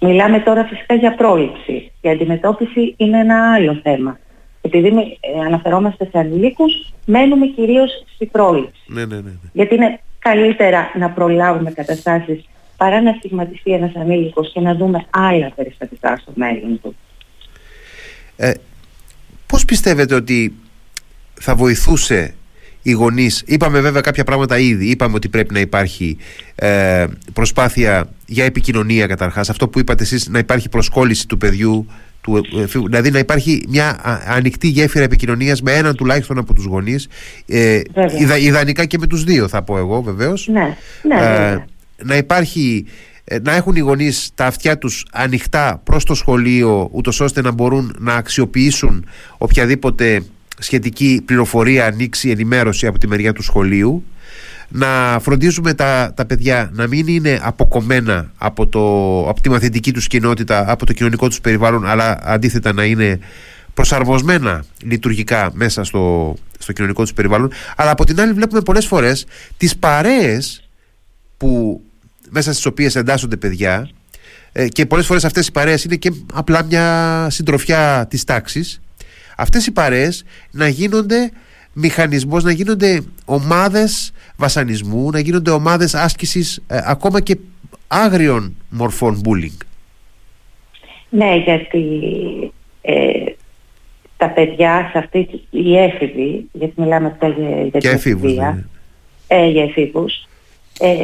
Μιλάμε 0.00 0.40
τώρα 0.40 0.64
φυσικά 0.64 0.94
για 0.94 1.14
πρόληψη. 1.14 1.92
Η 2.00 2.08
αντιμετώπιση 2.08 2.94
είναι 2.96 3.18
ένα 3.18 3.52
άλλο 3.52 3.80
θέμα. 3.82 4.18
Επειδή 4.60 4.88
ε, 5.20 5.40
αναφερόμαστε 5.46 6.04
σε 6.04 6.18
ανηλίκους, 6.18 6.92
μένουμε 7.04 7.46
κυρίως 7.46 7.90
στη 8.14 8.26
πρόληψη. 8.26 8.82
Ναι, 8.86 9.04
ναι, 9.04 9.14
ναι, 9.14 9.20
ναι. 9.20 9.50
Γιατί 9.52 9.74
είναι 9.74 10.00
καλύτερα 10.18 10.90
να 10.98 11.10
προλάβουμε 11.10 11.70
καταστάσεις 11.70 12.48
παρά 12.76 13.02
να 13.02 13.12
στιγματιστεί 13.12 13.72
ένας 13.72 13.94
ανήλικος 13.94 14.52
και 14.52 14.60
να 14.60 14.74
δούμε 14.74 15.06
άλλα 15.10 15.52
περιστατικά 15.54 16.16
στο 16.16 16.32
μέλλον 16.34 16.80
του. 16.82 16.96
Ε, 18.36 18.52
πώς 19.46 19.64
πιστεύετε 19.64 20.14
ότι 20.14 20.54
θα 21.34 21.54
βοηθούσε 21.54 22.34
οι 22.82 22.92
γονείς. 22.92 23.42
Είπαμε 23.46 23.80
βέβαια 23.80 24.00
κάποια 24.00 24.24
πράγματα 24.24 24.58
ήδη. 24.58 24.86
Είπαμε 24.86 25.14
ότι 25.14 25.28
πρέπει 25.28 25.54
να 25.54 25.60
υπάρχει 25.60 26.16
ε, 26.54 27.06
προσπάθεια 27.32 28.08
για 28.26 28.44
επικοινωνία 28.44 29.06
καταρχάς. 29.06 29.50
Αυτό 29.50 29.68
που 29.68 29.78
είπατε 29.78 30.02
εσείς, 30.02 30.28
να 30.28 30.38
υπάρχει 30.38 30.68
προσκόλληση 30.68 31.26
του 31.26 31.38
παιδιού. 31.38 31.86
Του, 32.20 32.36
ε, 32.36 32.64
δηλαδή 32.86 33.10
να 33.10 33.18
υπάρχει 33.18 33.64
μια 33.68 34.00
ανοιχτή 34.26 34.68
γέφυρα 34.68 35.04
επικοινωνίας 35.04 35.62
με 35.62 35.72
έναν 35.72 35.96
τουλάχιστον 35.96 36.38
από 36.38 36.54
τους 36.54 36.64
γονείς. 36.64 37.08
Ε, 37.46 37.80
ιδανικά 38.38 38.84
και 38.84 38.98
με 38.98 39.06
τους 39.06 39.24
δύο, 39.24 39.48
θα 39.48 39.62
πω 39.62 39.78
εγώ 39.78 40.02
βεβαίως. 40.02 40.48
Ναι, 40.52 40.76
ναι, 41.02 41.14
ε, 41.14 41.64
να 42.02 42.16
υπάρχει 42.16 42.86
ε, 43.30 43.38
να 43.42 43.54
έχουν 43.54 43.76
οι 43.76 43.80
γονείς 43.80 44.30
τα 44.34 44.46
αυτιά 44.46 44.78
τους 44.78 45.06
ανοιχτά 45.12 45.80
προς 45.84 46.04
το 46.04 46.14
σχολείο 46.14 46.88
ούτως 46.92 47.20
ώστε 47.20 47.40
να 47.40 47.50
μπορούν 47.50 47.96
να 47.98 48.14
αξιοποιήσουν 48.14 49.06
οποιαδήποτε 49.38 50.22
σχετική 50.58 51.22
πληροφορία, 51.24 51.86
ανοίξει, 51.86 52.30
ενημέρωση 52.30 52.86
από 52.86 52.98
τη 52.98 53.08
μεριά 53.08 53.32
του 53.32 53.42
σχολείου. 53.42 54.04
Να 54.70 55.18
φροντίζουμε 55.20 55.74
τα, 55.74 56.12
τα 56.16 56.26
παιδιά 56.26 56.70
να 56.72 56.86
μην 56.86 57.06
είναι 57.06 57.40
αποκομμένα 57.42 58.30
από, 58.38 58.66
το, 58.66 58.80
από 59.28 59.40
τη 59.40 59.50
μαθητική 59.50 59.92
τους 59.92 60.06
κοινότητα, 60.06 60.70
από 60.70 60.86
το 60.86 60.92
κοινωνικό 60.92 61.28
τους 61.28 61.40
περιβάλλον 61.40 61.86
αλλά 61.86 62.18
αντίθετα 62.22 62.72
να 62.72 62.84
είναι 62.84 63.18
προσαρμοσμένα 63.74 64.64
λειτουργικά 64.82 65.50
μέσα 65.54 65.84
στο, 65.84 66.34
στο 66.58 66.72
κοινωνικό 66.72 67.02
τους 67.02 67.12
περιβάλλον. 67.12 67.52
Αλλά 67.76 67.90
από 67.90 68.04
την 68.04 68.20
άλλη 68.20 68.32
βλέπουμε 68.32 68.60
πολλές 68.60 68.86
φορές 68.86 69.26
τις 69.56 69.76
παρέες 69.76 70.68
που 71.36 71.80
μέσα 72.30 72.52
στις 72.52 72.66
οποίες 72.66 72.96
εντάσσονται 72.96 73.36
παιδιά 73.36 73.90
ε, 74.52 74.68
και 74.68 74.86
πολλές 74.86 75.06
φορές 75.06 75.24
αυτές 75.24 75.46
οι 75.46 75.52
παρέες 75.52 75.84
είναι 75.84 75.96
και 75.96 76.12
απλά 76.32 76.64
μια 76.64 77.26
συντροφιά 77.30 78.06
της 78.10 78.24
τάξης 78.24 78.80
αυτές 79.38 79.66
οι 79.66 79.72
παρέες 79.72 80.24
να 80.50 80.68
γίνονται 80.68 81.30
μηχανισμός, 81.72 82.44
να 82.44 82.52
γίνονται 82.52 83.00
ομάδες 83.24 84.12
βασανισμού, 84.36 85.10
να 85.10 85.18
γίνονται 85.18 85.50
ομάδες 85.50 85.94
άσκησης 85.94 86.62
ε, 86.66 86.78
ακόμα 86.84 87.20
και 87.20 87.38
άγριων 87.88 88.56
μορφών 88.68 89.20
bullying. 89.24 89.66
Ναι, 91.08 91.36
γιατί 91.36 91.82
ε, 92.82 93.24
τα 94.16 94.28
παιδιά 94.28 94.88
σε 94.92 94.98
αυτή 94.98 95.46
η 95.50 95.78
έφηβη, 95.78 96.48
γιατί 96.52 96.80
μιλάμε 96.80 97.16
τώρα 97.20 97.34
για, 97.70 97.80
την 97.80 97.90
εφήβους, 97.90 98.34
ναι. 98.34 98.64
ε, 99.26 99.46
για 99.46 99.62
εφήβους, 99.62 100.28
ε, 100.80 100.94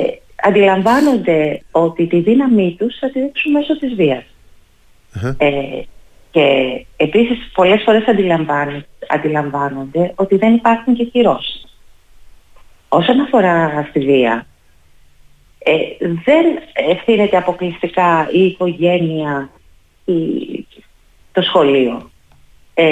αντιλαμβάνονται 0.42 1.62
ότι 1.70 2.06
τη 2.06 2.20
δύναμή 2.20 2.74
τους 2.78 2.98
θα 2.98 3.10
τη 3.10 3.20
δείξουν 3.20 3.52
μέσω 3.52 3.78
της 3.78 3.94
βιας 3.94 4.24
και 6.34 6.86
επίσης 6.96 7.50
πολλές 7.54 7.82
φορές 7.82 8.04
αντιλαμβάνονται 9.08 10.12
ότι 10.14 10.36
δεν 10.36 10.54
υπάρχουν 10.54 10.94
και 10.94 11.04
κυρώσεις. 11.04 11.78
Όσον 12.88 13.20
αφορά 13.20 13.86
στη 13.88 14.00
βία, 14.00 14.46
ε, 15.58 15.74
δεν 15.98 16.44
ευθύνεται 16.72 17.36
αποκλειστικά 17.36 18.28
η 18.32 18.46
οικογένεια 18.46 19.50
ή 20.04 20.14
το 21.32 21.42
σχολείο 21.42 22.10
ε, 22.74 22.86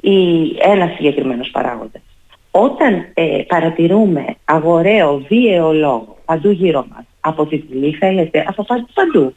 ή 0.00 0.56
ένας 0.60 0.94
συγκεκριμένος 0.94 1.50
παράγοντας. 1.50 2.02
Όταν 2.50 3.06
ε, 3.14 3.42
παρατηρούμε 3.46 4.24
αγοραίο, 4.44 5.18
βίαιο 5.28 5.72
λόγο 5.72 6.18
παντού 6.24 6.50
γύρω 6.50 6.86
μας, 6.94 7.04
από 7.20 7.46
τη 7.46 7.56
βουλή 7.56 7.92
θέλετε, 7.92 8.44
από 8.48 8.64
παντού, 8.94 9.34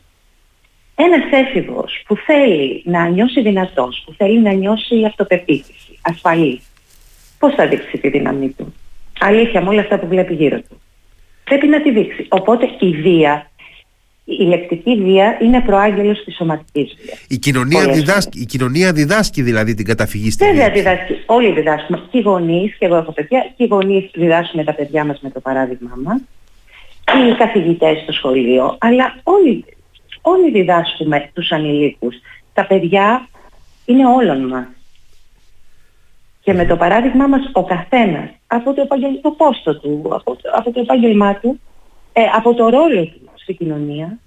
ένας 0.95 1.23
έφηβος 1.31 2.03
που 2.07 2.15
θέλει 2.15 2.81
να 2.85 3.07
νιώσει 3.07 3.41
δυνατός, 3.41 4.03
που 4.05 4.13
θέλει 4.17 4.39
να 4.39 4.51
νιώσει 4.51 5.03
αυτοπεποίθηση, 5.05 5.99
ασφαλή, 6.01 6.61
πώς 7.39 7.53
θα 7.55 7.67
δείξει 7.67 7.97
τη 7.97 8.09
δύναμή 8.09 8.49
του; 8.49 8.73
Αλήθεια 9.19 9.61
με 9.61 9.69
όλα 9.69 9.81
αυτά 9.81 9.99
που 9.99 10.07
βλέπει 10.07 10.33
γύρω 10.33 10.57
του. 10.57 10.81
Πρέπει 11.43 11.67
να 11.67 11.81
τη 11.81 11.91
δείξει. 11.91 12.25
Οπότε 12.29 12.69
η 12.79 12.91
βία 12.91 13.51
η 14.25 14.43
λεκτική 14.43 14.95
βία 14.95 15.37
είναι 15.41 15.61
προάγγελος 15.61 16.23
της 16.23 16.35
σωματικής 16.35 16.95
βίας. 17.03 17.25
Η 17.27 17.37
κοινωνία, 17.37 17.85
διδάσκει, 17.87 18.39
η 18.39 18.45
κοινωνία 18.45 18.91
διδάσκει 18.91 19.41
δηλαδή 19.41 19.73
την 19.73 19.85
καταφυγή 19.85 20.31
στη 20.31 20.45
Βέβαια 20.45 20.69
διδάσκει. 20.69 21.13
Όλοι 21.25 21.51
διδάσκουμε. 21.51 22.01
Και 22.11 22.17
οι 22.17 22.21
γονείς, 22.21 22.75
και 22.77 22.85
εγώ 22.85 22.95
έχω 22.95 23.11
παιδιά, 23.11 23.53
και 23.57 23.63
οι 23.63 23.67
γονείς 23.67 24.09
διδάσκουμε 24.13 24.63
τα 24.63 24.73
παιδιά 24.73 25.05
μας 25.05 25.19
με 25.21 25.29
το 25.29 25.39
παράδειγμά 25.39 25.97
μας. 26.03 26.21
Και 27.03 27.17
οι 27.29 27.35
καθηγητές 27.35 27.97
στο 28.03 28.11
σχολείο. 28.11 28.77
Αλλά 28.79 29.19
όλοι, 29.23 29.65
όλοι 30.21 30.51
διδάσκουμε 30.51 31.29
τους 31.33 31.51
ανηλίκους. 31.51 32.15
Τα 32.53 32.65
παιδιά 32.65 33.27
είναι 33.85 34.07
όλων 34.07 34.47
μας. 34.47 34.65
Και 36.41 36.53
με 36.53 36.65
το 36.65 36.75
παράδειγμά 36.75 37.27
μας 37.27 37.41
ο 37.53 37.65
καθένας 37.65 38.29
από 38.47 38.73
το, 38.73 38.81
επαγγελματικό 38.81 39.31
πόστο 39.31 39.79
του, 39.79 40.01
από 40.09 40.35
το, 40.35 40.49
από 40.55 40.71
το 40.71 40.79
επάγγελμά 40.79 41.35
του, 41.35 41.59
ε, 42.13 42.21
από 42.35 42.53
το 42.53 42.69
ρόλο 42.69 43.05
του 43.05 43.29
στην 43.35 43.57
κοινωνία, 43.57 44.17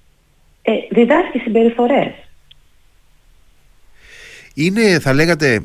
ε, 0.63 0.73
διδάσκει 0.91 1.39
συμπεριφορές. 1.39 2.13
Είναι, 4.55 4.99
θα 5.01 5.13
λέγατε, 5.13 5.63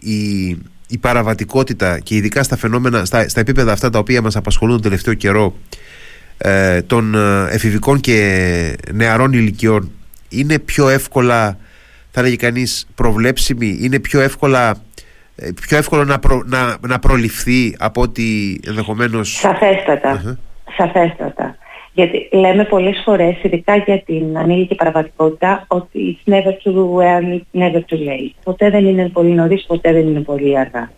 η, 0.00 0.48
η 0.88 0.98
παραβατικότητα 1.00 1.98
και 1.98 2.14
ειδικά 2.14 2.42
στα 2.42 2.56
φαινόμενα, 2.56 3.04
στα, 3.04 3.28
στα 3.28 3.40
επίπεδα 3.40 3.72
αυτά 3.72 3.90
τα 3.90 3.98
οποία 3.98 4.22
μας 4.22 4.36
απασχολούν 4.36 4.74
τον 4.74 4.82
τελευταίο 4.82 5.14
καιρό 5.14 5.54
ε, 6.42 6.82
των 6.82 7.14
ε, 7.14 7.46
εφηβικών 7.50 8.00
και 8.00 8.76
νεαρών 8.92 9.32
ηλικιών 9.32 9.90
είναι 10.28 10.58
πιο 10.58 10.88
εύκολα 10.88 11.56
θα 12.10 12.22
λέγει 12.22 12.36
κανείς 12.36 12.86
προβλέψιμη 12.94 13.78
είναι 13.80 13.98
πιο 13.98 14.20
εύκολα 14.20 14.74
ε, 15.36 15.48
πιο 15.60 15.76
εύκολο 15.76 16.04
να, 16.04 16.18
να, 16.44 16.76
να 16.88 16.98
προληφθεί 16.98 17.76
από 17.78 18.00
ότι 18.00 18.60
ενδεχομένως 18.66 19.38
Σαφέστατα, 19.38 20.38
σαφέστατα 20.76 21.56
γιατί 21.94 22.28
λέμε 22.32 22.64
πολλές 22.64 23.02
φορές, 23.04 23.42
ειδικά 23.42 23.76
για 23.76 24.02
την 24.02 24.38
ανήλικη 24.38 24.74
παραβατικότητα, 24.74 25.64
ότι 25.68 26.18
it's 26.24 26.32
never 26.32 26.52
too 26.64 26.96
early, 27.00 27.40
never 27.52 27.80
too 27.80 28.08
late. 28.08 28.34
Ποτέ 28.44 28.70
δεν 28.70 28.86
είναι 28.86 29.08
πολύ 29.08 29.30
νωρίς, 29.30 29.64
ποτέ 29.66 29.92
δεν 29.92 30.06
είναι 30.06 30.20
πολύ 30.20 30.58
αργά. 30.58 30.90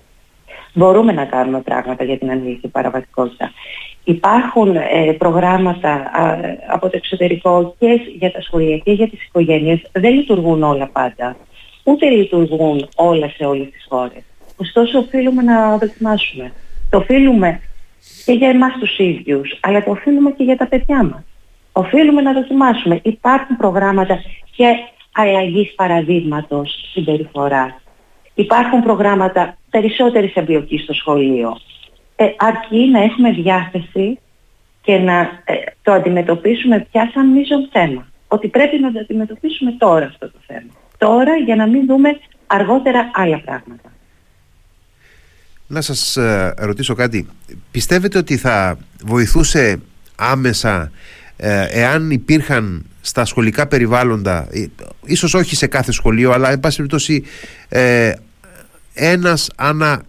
Μπορούμε 0.73 1.13
να 1.13 1.25
κάνουμε 1.25 1.61
πράγματα 1.61 2.05
για 2.05 2.19
την 2.19 2.31
ανήλικη 2.31 2.69
παραβατικότητα. 2.69 3.53
Υπάρχουν 4.05 4.77
ε, 4.77 5.13
προγράμματα 5.19 6.11
από 6.71 6.89
το 6.89 6.97
εξωτερικό 6.97 7.75
και 7.79 8.01
για 8.19 8.33
τα 8.33 8.41
σχολεία 8.41 8.79
και 8.79 8.93
για 8.93 9.09
τις 9.09 9.25
οικογένειες. 9.25 9.83
Δεν 9.93 10.15
λειτουργούν 10.15 10.63
όλα 10.63 10.87
πάντα. 10.87 11.37
Ούτε 11.85 12.09
λειτουργούν 12.09 12.89
όλα 12.97 13.29
σε 13.29 13.45
όλες 13.45 13.71
τις 13.71 13.87
χώρες. 13.89 14.23
Ωστόσο 14.57 14.99
οφείλουμε 14.99 15.43
να 15.43 15.79
δοκιμάσουμε. 15.79 16.53
Το 16.91 16.99
οφείλουμε 16.99 17.61
και 18.25 18.33
για 18.33 18.49
εμάς 18.49 18.73
τους 18.81 18.99
ίδιους, 18.99 19.59
αλλά 19.61 19.85
το 19.85 19.91
οφείλουμε 19.91 20.31
και 20.31 20.45
για 20.45 20.57
τα 20.57 20.67
παιδιά 20.67 21.03
μας. 21.03 21.23
Οφείλουμε 21.73 22.21
να 22.21 22.33
δοκιμάσουμε. 22.33 23.01
Υπάρχουν 23.03 23.57
προγράμματα 23.57 24.23
και 24.57 24.75
αλλαγής 25.13 25.75
παραδείγματος 25.75 26.91
συμπεριφοράς. 26.93 27.73
Υπάρχουν 28.35 28.83
προγράμματα 28.83 29.57
περισσότερης 29.71 30.35
εμπλοκής 30.35 30.83
στο 30.83 30.93
σχολείο. 30.93 31.57
Ε, 32.17 32.27
αρκεί 32.37 32.91
να 32.93 33.03
έχουμε 33.03 33.31
διάθεση 33.31 34.19
και 34.83 34.99
να 34.99 35.21
ε, 35.21 35.55
το 35.83 35.93
αντιμετωπίσουμε 35.93 36.87
πια 36.91 37.11
σαν 37.15 37.29
μείζον 37.29 37.69
θέμα. 37.73 38.07
Ότι 38.29 38.49
πρέπει 38.49 38.79
να 38.79 38.93
το 38.93 38.99
αντιμετωπίσουμε 38.99 39.73
τώρα 39.79 40.07
αυτό 40.07 40.31
το 40.31 40.39
θέμα. 40.47 40.73
Τώρα 40.99 41.37
για 41.37 41.57
να 41.57 41.67
μην 41.67 41.87
δούμε 41.87 42.19
αργότερα 42.47 43.11
άλλα 43.15 43.41
πράγματα. 43.41 43.93
Να 45.67 45.81
σας 45.81 46.17
ε, 46.17 46.55
ρωτήσω 46.59 46.95
κάτι. 46.95 47.29
Πιστεύετε 47.71 48.19
ότι 48.19 48.37
θα 48.37 48.79
βοηθούσε 49.05 49.81
άμεσα 50.17 50.91
ε, 51.37 51.67
εάν 51.71 52.11
υπήρχαν 52.11 52.87
στα 53.01 53.25
σχολικά 53.25 53.67
περιβάλλοντα, 53.67 54.49
ε, 54.53 54.67
ίσως 55.05 55.35
όχι 55.35 55.57
σε 55.57 55.67
κάθε 55.67 55.93
σχολείο, 55.93 56.33
αλλά 56.33 56.51
εν 56.51 56.61
πάση 56.61 56.77
περιπτώσει 56.77 57.25
ένας 58.95 59.51
ανά 59.57 60.03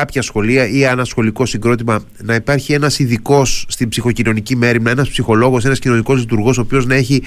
κάποια 0.00 0.22
σχολεία 0.22 0.68
ή 0.68 0.82
ένα 0.82 1.04
σχολικό 1.04 1.46
συγκρότημα 1.46 2.04
να 2.22 2.34
υπάρχει 2.34 2.72
ένας 2.72 2.98
ειδικός 2.98 3.66
στην 3.68 3.88
ψυχοκοινωνική 3.88 4.56
μέρημνα, 4.56 4.90
ένας 4.90 5.08
ψυχολόγος, 5.08 5.64
ένας 5.64 5.78
κοινωνικός 5.78 6.18
λειτουργός, 6.18 6.58
ο 6.58 6.60
οποίος 6.60 6.86
να 6.86 6.94
έχει 6.94 7.22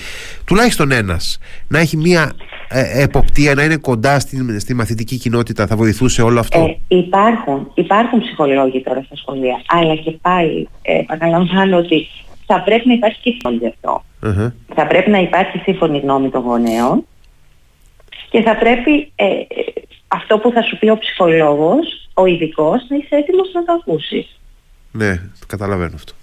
τουλάχιστον 0.46 0.92
ένας, 0.92 1.40
να 1.68 1.80
έχει 1.80 1.98
μία 1.98 2.34
ε, 2.70 3.04
εποπτεία, 3.04 3.54
να 3.56 3.63
είναι 3.63 3.78
κοντά 3.78 4.20
στη, 4.20 4.60
στη 4.60 4.74
μαθητική 4.74 5.17
κοινότητα, 5.17 5.67
θα 5.67 5.76
βοηθούσε 5.76 6.22
όλο 6.22 6.39
αυτό; 6.39 6.60
Ε, 6.88 6.96
υπάρχουν, 6.96 7.72
υπάρχουν 7.74 8.20
ψυχολόγοι 8.20 8.82
τώρα 8.82 9.02
στα 9.02 9.15
σχολεία, 9.15 9.62
αλλά 9.67 9.96
και 9.96 10.12
πάλι 10.22 10.67
ε, 10.82 11.00
επαναλαμβάνω 11.00 11.78
ότι 11.78 12.08
θα 12.46 12.62
πρέπει 12.62 12.88
να 12.88 12.93
υπάρχει 12.93 13.20
και 13.22 13.38
γι' 13.60 13.67
αυτο 13.67 14.04
Θα 14.76 14.88
πρέπει 14.88 15.10
να 15.10 15.20
υπάρχει 15.20 15.58
σύμφωνη 15.58 16.00
γνώμη 16.00 16.30
των 16.30 16.41
γονέων 16.41 17.06
και 18.30 18.41
θα 18.41 18.56
πρέπει 18.58 19.12
ε, 19.15 19.26
αυτό 20.08 20.38
που 20.38 20.52
θα 20.52 20.62
σου 20.62 20.78
πει 20.80 20.89
ο 20.89 20.98
ψυχολόγος 20.98 22.09
ο 22.21 22.25
ειδικός 22.25 22.86
να 22.89 22.95
είσαι 22.95 23.15
έτοιμος 23.15 23.51
να 23.53 23.63
το 23.65 23.73
ακούσει. 23.73 24.27
Ναι, 24.91 25.15
το 25.15 25.45
καταλαβαίνω 25.47 25.91
αυτό. 25.95 26.13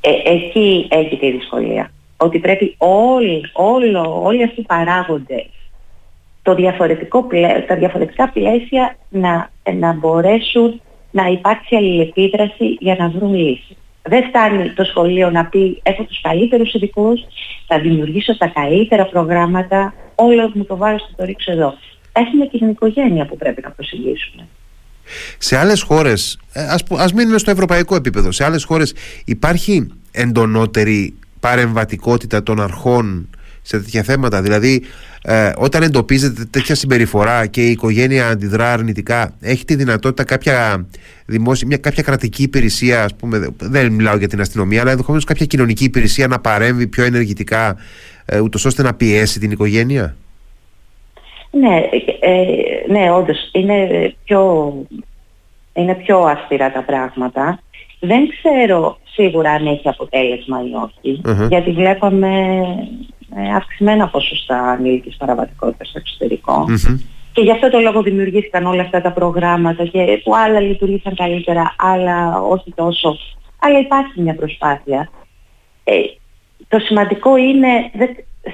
Ε, 0.00 0.32
εκεί 0.34 0.88
έχει 0.90 1.16
τη 1.16 1.30
δυσκολία. 1.30 1.92
Ότι 2.16 2.38
πρέπει 2.38 2.74
όλοι, 2.78 3.50
όλο, 3.52 4.22
όλοι 4.24 4.42
αυτοί 4.42 4.60
οι 4.60 4.64
παράγοντες 4.64 5.46
το 6.42 6.54
διαφορετικό 6.54 7.26
τα 7.66 7.76
διαφορετικά 7.76 8.28
πλαίσια 8.28 8.96
να, 9.08 9.50
να 9.74 9.92
μπορέσουν 9.92 10.80
να 11.10 11.26
υπάρξει 11.26 11.76
αλληλεπίδραση 11.76 12.76
για 12.80 12.96
να 12.98 13.08
βρουν 13.08 13.34
λύση. 13.34 13.76
Δεν 14.02 14.28
φτάνει 14.28 14.70
το 14.70 14.84
σχολείο 14.84 15.30
να 15.30 15.44
πει 15.46 15.80
έχω 15.82 16.02
τους 16.02 16.20
καλύτερους 16.20 16.74
ειδικούς, 16.74 17.20
θα 17.66 17.78
δημιουργήσω 17.80 18.36
τα 18.36 18.46
καλύτερα 18.46 19.06
προγράμματα, 19.06 19.94
όλο 20.14 20.50
μου 20.54 20.64
το 20.64 20.76
βάρος 20.76 21.02
θα 21.02 21.16
το 21.16 21.24
ρίξω 21.24 21.52
εδώ. 21.52 21.74
Έχουμε 22.12 22.46
και 22.46 22.58
την 22.58 22.68
οικογένεια 22.68 23.26
που 23.26 23.36
πρέπει 23.36 23.62
να 23.62 23.70
προσεγγίσουμε. 23.70 24.48
Σε 25.38 25.56
άλλες 25.56 25.82
χώρες, 25.82 26.38
ε, 26.52 26.62
ας, 26.62 26.82
ας 26.96 27.12
μείνουμε 27.12 27.38
στο 27.38 27.50
ευρωπαϊκό 27.50 27.94
επίπεδο, 27.94 28.32
σε 28.32 28.44
άλλες 28.44 28.64
χώρες 28.64 28.94
υπάρχει 29.24 29.86
εντονότερη 30.10 31.14
παρεμβατικότητα 31.40 32.42
των 32.42 32.60
αρχών 32.60 33.28
σε 33.62 33.78
τέτοια 33.78 34.02
θέματα; 34.02 34.42
Δηλαδή, 34.42 34.82
ε, 35.22 35.52
όταν 35.56 35.82
εντοπίζεται 35.82 36.44
τέτοια 36.44 36.74
συμπεριφορά 36.74 37.46
και 37.46 37.66
η 37.66 37.70
οικογένεια 37.70 38.28
αντιδρά 38.28 38.72
αρνητικά, 38.72 39.34
έχει 39.40 39.64
τη 39.64 39.74
δυνατότητα 39.74 40.24
κάποια 40.24 40.86
δημόσια, 41.26 41.66
μια, 41.66 41.76
κάποια 41.76 42.02
κρατική 42.02 42.42
υπηρεσία, 42.42 43.04
ας 43.04 43.14
πούμε, 43.14 43.48
δεν 43.58 43.92
μιλάω 43.92 44.16
για 44.16 44.28
την 44.28 44.40
αστυνομία, 44.40 44.80
αλλά 44.80 44.90
ενδεχομένως 44.90 45.24
κάποια 45.24 45.46
κοινωνική 45.46 45.84
υπηρεσία 45.84 46.26
να 46.26 46.38
παρέμβει 46.38 46.86
πιο 46.86 47.04
ενεργητικά, 47.04 47.76
ε, 48.24 48.40
ούτως 48.40 48.64
ώστε 48.64 48.82
να 48.82 48.94
πιέσει 48.94 49.38
την 49.38 49.50
οικογένεια; 49.50 50.16
Ναι, 51.54 51.88
ε, 52.20 52.42
ναι, 52.88 53.12
όντως 53.12 53.50
είναι 53.52 54.14
πιο, 54.24 54.72
είναι 55.72 55.94
πιο 55.94 56.18
αυστηρά 56.18 56.72
τα 56.72 56.82
πράγματα. 56.82 57.58
Δεν 58.00 58.28
ξέρω 58.28 58.98
σίγουρα 59.14 59.50
αν 59.50 59.66
έχει 59.66 59.88
αποτέλεσμα 59.88 60.60
ή 60.62 60.72
οχι 60.74 61.20
γιατί 61.48 61.70
βλέπαμε 61.72 62.28
ε, 63.36 63.54
αυξημένα 63.56 64.08
ποσοστά 64.08 64.58
ανήλικης 64.58 65.16
παραβατικότητας 65.16 65.88
στο 65.88 65.98
εξωτερικο 65.98 66.64
Και 67.32 67.40
γι' 67.40 67.50
αυτό 67.50 67.70
το 67.70 67.78
λόγο 67.78 68.02
δημιουργήθηκαν 68.02 68.66
όλα 68.66 68.82
αυτά 68.82 69.00
τα 69.00 69.12
προγράμματα 69.12 69.84
και 69.86 70.20
που 70.24 70.36
άλλα 70.36 70.60
λειτουργήσαν 70.60 71.14
καλύτερα, 71.14 71.74
άλλα 71.78 72.40
όχι 72.40 72.72
τόσο. 72.74 73.18
Αλλά 73.58 73.78
υπάρχει 73.78 74.20
μια 74.20 74.34
προσπάθεια. 74.34 75.10
Ε, 75.84 75.92
το 76.68 76.78
σημαντικό 76.78 77.36
είναι, 77.36 77.90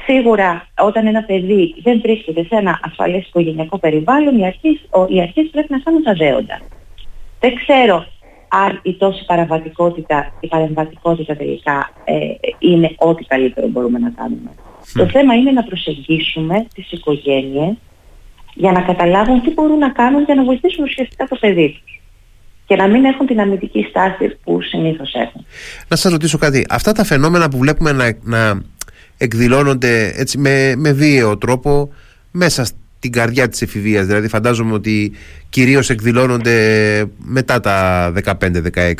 σίγουρα 0.06 0.68
όταν 0.78 1.06
ένα 1.06 1.22
παιδί 1.22 1.74
δεν 1.82 2.00
βρίσκεται 2.00 2.44
σε 2.44 2.54
ένα 2.54 2.80
ασφαλές 2.82 3.26
οικογενειακό 3.26 3.78
περιβάλλον, 3.78 4.38
οι 4.38 4.46
αρχές, 4.46 4.88
οι 5.08 5.20
αρχές 5.20 5.48
πρέπει 5.52 5.72
να 5.72 5.78
κάνουν 5.78 6.02
τα 6.02 6.12
δέοντα. 6.14 6.60
Δεν 7.40 7.54
ξέρω 7.54 8.06
αν 8.48 8.80
η 8.82 8.94
τόση 8.94 9.24
παραβατικότητα, 9.24 10.32
η 10.40 10.46
παρεμβατικότητα 10.46 11.36
τελικά 11.36 11.92
ε, 12.04 12.14
είναι 12.58 12.94
ό,τι 12.96 13.24
καλύτερο 13.24 13.66
μπορούμε 13.66 13.98
να 13.98 14.10
κάνουμε. 14.10 14.50
Το 14.94 15.08
θέμα 15.08 15.34
είναι 15.34 15.50
να 15.50 15.62
προσεγγίσουμε 15.62 16.66
τις 16.74 16.92
οικογένειες 16.92 17.74
για 18.54 18.72
να 18.72 18.80
καταλάβουν 18.80 19.42
τι 19.42 19.50
μπορούν 19.50 19.78
να 19.78 19.90
κάνουν 19.90 20.22
για 20.22 20.34
να 20.34 20.44
βοηθήσουν 20.44 20.84
ουσιαστικά 20.84 21.26
το 21.26 21.36
παιδί 21.40 21.68
τους 21.68 22.00
και 22.66 22.76
να 22.76 22.86
μην 22.88 23.04
έχουν 23.04 23.26
την 23.26 23.40
αμυντική 23.40 23.86
στάση 23.88 24.36
που 24.44 24.62
συνήθως 24.62 25.14
έχουν. 25.14 25.44
Να 25.88 25.96
σας 25.96 26.12
ρωτήσω 26.12 26.38
κάτι. 26.38 26.66
Αυτά 26.68 26.92
τα 26.92 27.04
φαινόμενα 27.04 27.48
που 27.48 27.58
βλέπουμε 27.58 27.92
να, 27.92 28.12
να 28.22 28.62
εκδηλώνονται 29.18 30.12
έτσι 30.16 30.38
με, 30.38 30.74
με 30.76 30.92
βίαιο 30.92 31.38
τρόπο 31.38 31.92
μέσα 32.30 32.64
στην 32.64 33.12
καρδιά 33.12 33.48
της 33.48 33.62
εφηβείας 33.62 34.06
δηλαδή 34.06 34.28
φαντάζομαι 34.28 34.72
ότι 34.72 35.12
κυρίως 35.48 35.90
εκδηλώνονται 35.90 37.04
μετά 37.18 37.60
τα 37.60 38.12
15-16 38.24 38.92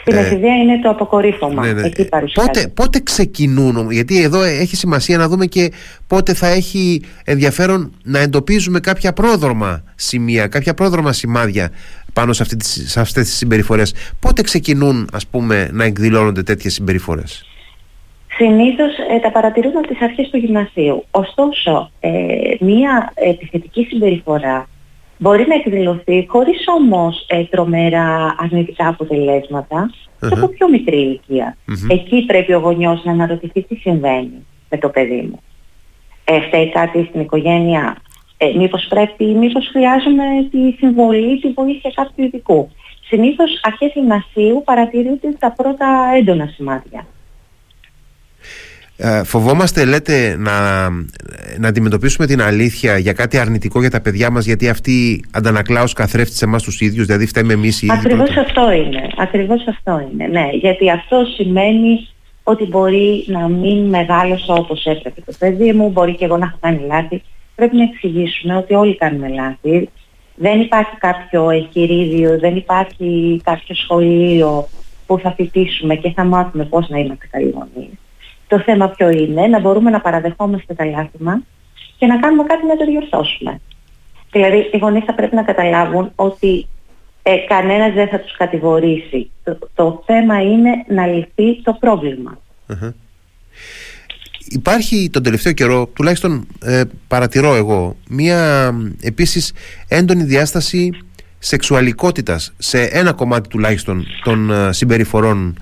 στην 0.00 0.14
ε, 0.14 0.20
εφηβεία 0.20 0.56
είναι 0.56 0.80
το 0.82 0.88
αποκορύφωμα. 0.88 1.66
Ναι, 1.66 1.72
ναι. 1.72 1.86
Εκεί 1.86 2.08
πότε, 2.34 2.68
πότε 2.74 3.00
ξεκινούν, 3.00 3.90
γιατί 3.90 4.22
εδώ 4.22 4.42
έχει 4.42 4.76
σημασία 4.76 5.18
να 5.18 5.28
δούμε 5.28 5.46
και 5.46 5.72
πότε 6.06 6.34
θα 6.34 6.46
έχει 6.46 7.02
ενδιαφέρον 7.24 7.92
να 8.02 8.18
εντοπίζουμε 8.18 8.80
κάποια 8.80 9.12
πρόδρομα 9.12 9.82
σημεία, 9.94 10.46
κάποια 10.46 10.74
πρόδρομα 10.74 11.12
σημάδια 11.12 11.70
πάνω 12.12 12.32
σε, 12.32 12.42
αυτή, 12.42 12.56
σε 12.64 13.00
αυτές 13.00 13.26
τις 13.26 13.36
συμπεριφορές. 13.36 13.94
Πότε 14.18 14.42
ξεκινούν 14.42 15.08
ας 15.12 15.26
πούμε 15.26 15.68
να 15.72 15.84
εκδηλώνονται 15.84 16.42
τέτοιες 16.42 16.72
συμπεριφορές; 16.72 17.44
Συνήθως 18.42 18.92
ε, 19.10 19.18
τα 19.18 19.30
παρατηρούν 19.30 19.76
από 19.76 19.86
τις 19.86 20.02
αρχές 20.02 20.28
του 20.30 20.36
γυμνασίου. 20.36 21.04
Ωστόσο, 21.10 21.90
ε, 22.00 22.10
μία 22.60 23.12
επιθετική 23.14 23.84
συμπεριφορά 23.84 24.68
μπορεί 25.18 25.46
να 25.48 25.54
εκδηλωθεί 25.54 26.26
χωρίς 26.28 26.64
όμως 26.78 27.26
ε, 27.28 27.44
τρομερά 27.44 28.34
αρνητικά 28.38 28.88
αποτελέσματα 28.88 29.90
από 30.20 30.48
πιο 30.48 30.68
μικρή 30.68 31.20
Εκεί 31.88 32.24
πρέπει 32.26 32.52
ο 32.52 32.58
γονιός 32.58 33.04
να 33.04 33.12
αναρωτηθεί 33.12 33.62
τι 33.62 33.74
συμβαίνει 33.74 34.46
με 34.70 34.78
το 34.78 34.88
παιδί 34.88 35.28
μου. 35.30 35.40
Ε, 36.24 36.40
φταίει 36.40 36.70
κάτι 36.70 37.06
στην 37.08 37.20
οικογένεια; 37.20 37.96
Ε, 38.36 38.52
μήπως 38.56 38.86
πρέπει, 38.88 39.24
μήπως 39.24 39.68
χρειάζομαι 39.72 40.24
τη 40.50 40.70
συμβολή, 40.78 41.40
τη 41.40 41.48
βοήθεια 41.48 41.90
κάποιου 41.94 42.24
ειδικού; 42.24 42.70
Συνήθως 43.06 43.60
αρχές 43.62 43.92
γυμνασίου 43.94 44.62
παρατηρούνται 44.64 45.28
τα 45.38 45.52
πρώτα 45.52 46.12
έντονα 46.16 46.46
σημάδια. 46.46 47.06
Ε, 49.02 49.24
φοβόμαστε, 49.24 49.84
λέτε, 49.84 50.36
να, 50.38 50.88
να 51.58 51.68
αντιμετωπίσουμε 51.68 52.26
την 52.26 52.42
αλήθεια 52.42 52.98
για 52.98 53.12
κάτι 53.12 53.38
αρνητικό 53.38 53.80
για 53.80 53.90
τα 53.90 54.00
παιδιά 54.00 54.30
μας 54.30 54.44
γιατί 54.44 54.68
αυτή 54.68 55.24
αντανακλά 55.30 55.82
ως 55.82 55.92
καθρέφτη 55.92 56.34
σε 56.34 56.44
εμάς 56.44 56.62
τους 56.62 56.80
ίδιους, 56.80 57.06
δηλαδή 57.06 57.26
φταίμε 57.26 57.52
εμείς 57.52 57.82
οι 57.82 57.86
ίδιοι. 57.86 57.98
Ακριβώς 57.98 58.36
αυτό 58.36 58.72
είναι, 58.72 59.08
ακριβώς 59.16 59.66
αυτό 59.68 60.08
είναι, 60.12 60.26
ναι, 60.26 60.48
γιατί 60.52 60.90
αυτό 60.90 61.24
σημαίνει 61.36 62.08
ότι 62.42 62.64
μπορεί 62.64 63.24
να 63.26 63.48
μην 63.48 63.88
μεγάλωσε 63.88 64.52
όπως 64.52 64.84
έπρεπε 64.84 65.20
το 65.26 65.32
παιδί 65.38 65.72
μου, 65.72 65.90
μπορεί 65.90 66.14
και 66.14 66.24
εγώ 66.24 66.36
να 66.36 66.46
έχω 66.46 66.56
κάνει 66.60 66.80
λάθη. 66.86 67.22
Πρέπει 67.54 67.76
να 67.76 67.82
εξηγήσουμε 67.82 68.56
ότι 68.56 68.74
όλοι 68.74 68.96
κάνουμε 68.96 69.28
λάθη. 69.28 69.88
Δεν 70.34 70.60
υπάρχει 70.60 70.96
κάποιο 70.98 71.50
εγχειρίδιο, 71.50 72.38
δεν 72.38 72.56
υπάρχει 72.56 73.40
κάποιο 73.44 73.74
σχολείο 73.74 74.68
που 75.06 75.18
θα 75.18 75.32
φοιτήσουμε 75.36 75.94
και 75.94 76.10
θα 76.10 76.24
μάθουμε 76.24 76.64
πώς 76.64 76.88
να 76.88 76.98
είμαστε 76.98 77.26
καλοί 77.30 77.54
γονείς. 77.54 77.90
Το 78.50 78.58
θέμα 78.58 78.88
ποιο 78.88 79.10
είναι, 79.10 79.46
να 79.46 79.60
μπορούμε 79.60 79.90
να 79.90 80.00
παραδεχόμαστε 80.00 80.74
τα 80.74 80.84
λάθη 80.84 81.18
μας 81.18 81.38
και 81.98 82.06
να 82.06 82.18
κάνουμε 82.18 82.42
κάτι 82.42 82.66
να 82.66 82.76
το 82.76 82.84
διορθώσουμε. 82.84 83.60
Δηλαδή, 84.32 84.68
οι 84.72 84.78
γονείς 84.78 85.04
θα 85.04 85.14
πρέπει 85.14 85.34
να 85.34 85.42
καταλάβουν 85.42 86.12
ότι 86.14 86.66
ε, 87.22 87.36
κανένας 87.36 87.92
δεν 87.92 88.08
θα 88.08 88.20
τους 88.20 88.36
κατηγορήσει. 88.36 89.30
Το, 89.74 90.02
θέμα 90.06 90.42
είναι 90.42 90.70
να 90.88 91.06
λυθεί 91.06 91.62
το 91.62 91.76
προβλημα 91.80 92.38
Υπάρχει 94.48 95.10
τον 95.12 95.22
τελευταίο 95.22 95.52
καιρό, 95.52 95.86
τουλάχιστον 95.86 96.46
ε, 96.62 96.82
παρατηρώ 97.08 97.54
εγώ, 97.54 97.96
μία 98.08 98.70
επίσης 99.02 99.52
έντονη 99.88 100.22
διάσταση 100.22 100.90
σεξουαλικότητας 101.38 102.52
σε 102.58 102.82
ένα 102.82 103.12
κομμάτι 103.12 103.48
τουλάχιστον 103.48 104.06
των 104.24 104.50
ε, 104.50 104.72
συμπεριφορών 104.72 105.58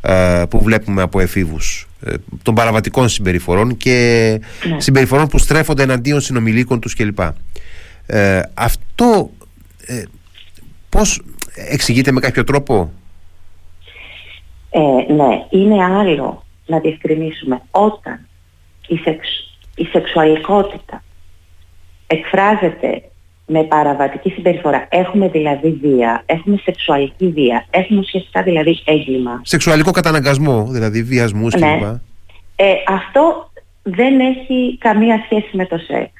ε, 0.00 0.42
που 0.50 0.62
βλέπουμε 0.62 1.02
από 1.02 1.20
εφήβους 1.20 1.86
ε, 1.86 1.91
των 2.42 2.54
παραβατικών 2.54 3.08
συμπεριφορών 3.08 3.76
και 3.76 4.40
ναι. 4.68 4.80
συμπεριφορών 4.80 5.28
που 5.28 5.38
στρέφονται 5.38 5.82
εναντίον 5.82 6.20
συνομιλίκων 6.20 6.80
τους 6.80 6.94
κλπ. 6.94 7.18
Ε, 8.06 8.40
αυτό 8.54 9.30
ε, 9.86 10.02
πώς 10.88 11.22
εξηγείται 11.54 12.12
με 12.12 12.20
κάποιο 12.20 12.44
τρόπο; 12.44 12.92
Ε, 14.70 15.12
ναι, 15.12 15.46
είναι 15.50 15.84
άλλο 15.84 16.44
να 16.66 16.78
διευκρινίσουμε 16.78 17.62
όταν 17.70 18.26
η, 18.86 18.96
σεξ, 18.96 19.28
η 19.74 19.84
σεξουαλικότητα 19.84 21.02
εκφράζεται 22.06 23.02
με 23.52 23.62
παραβατική 23.62 24.30
συμπεριφορά. 24.30 24.86
Έχουμε 24.90 25.28
δηλαδή 25.28 25.78
βία, 25.82 26.22
έχουμε 26.26 26.56
σεξουαλική 26.62 27.28
βία, 27.28 27.66
έχουμε 27.70 27.98
ουσιαστικά 27.98 28.42
δηλαδή 28.42 28.78
έγκλημα. 28.84 29.40
Σεξουαλικό 29.44 29.90
καταναγκασμό, 29.90 30.66
δηλαδή 30.70 31.02
βιασμού 31.02 31.48
ναι. 31.58 31.76
κλπ. 31.76 31.82
Ε, 32.56 32.72
αυτό 32.88 33.50
δεν 33.82 34.20
έχει 34.20 34.78
καμία 34.78 35.22
σχέση 35.24 35.56
με 35.56 35.66
το 35.66 35.76
σεξ. 35.78 36.10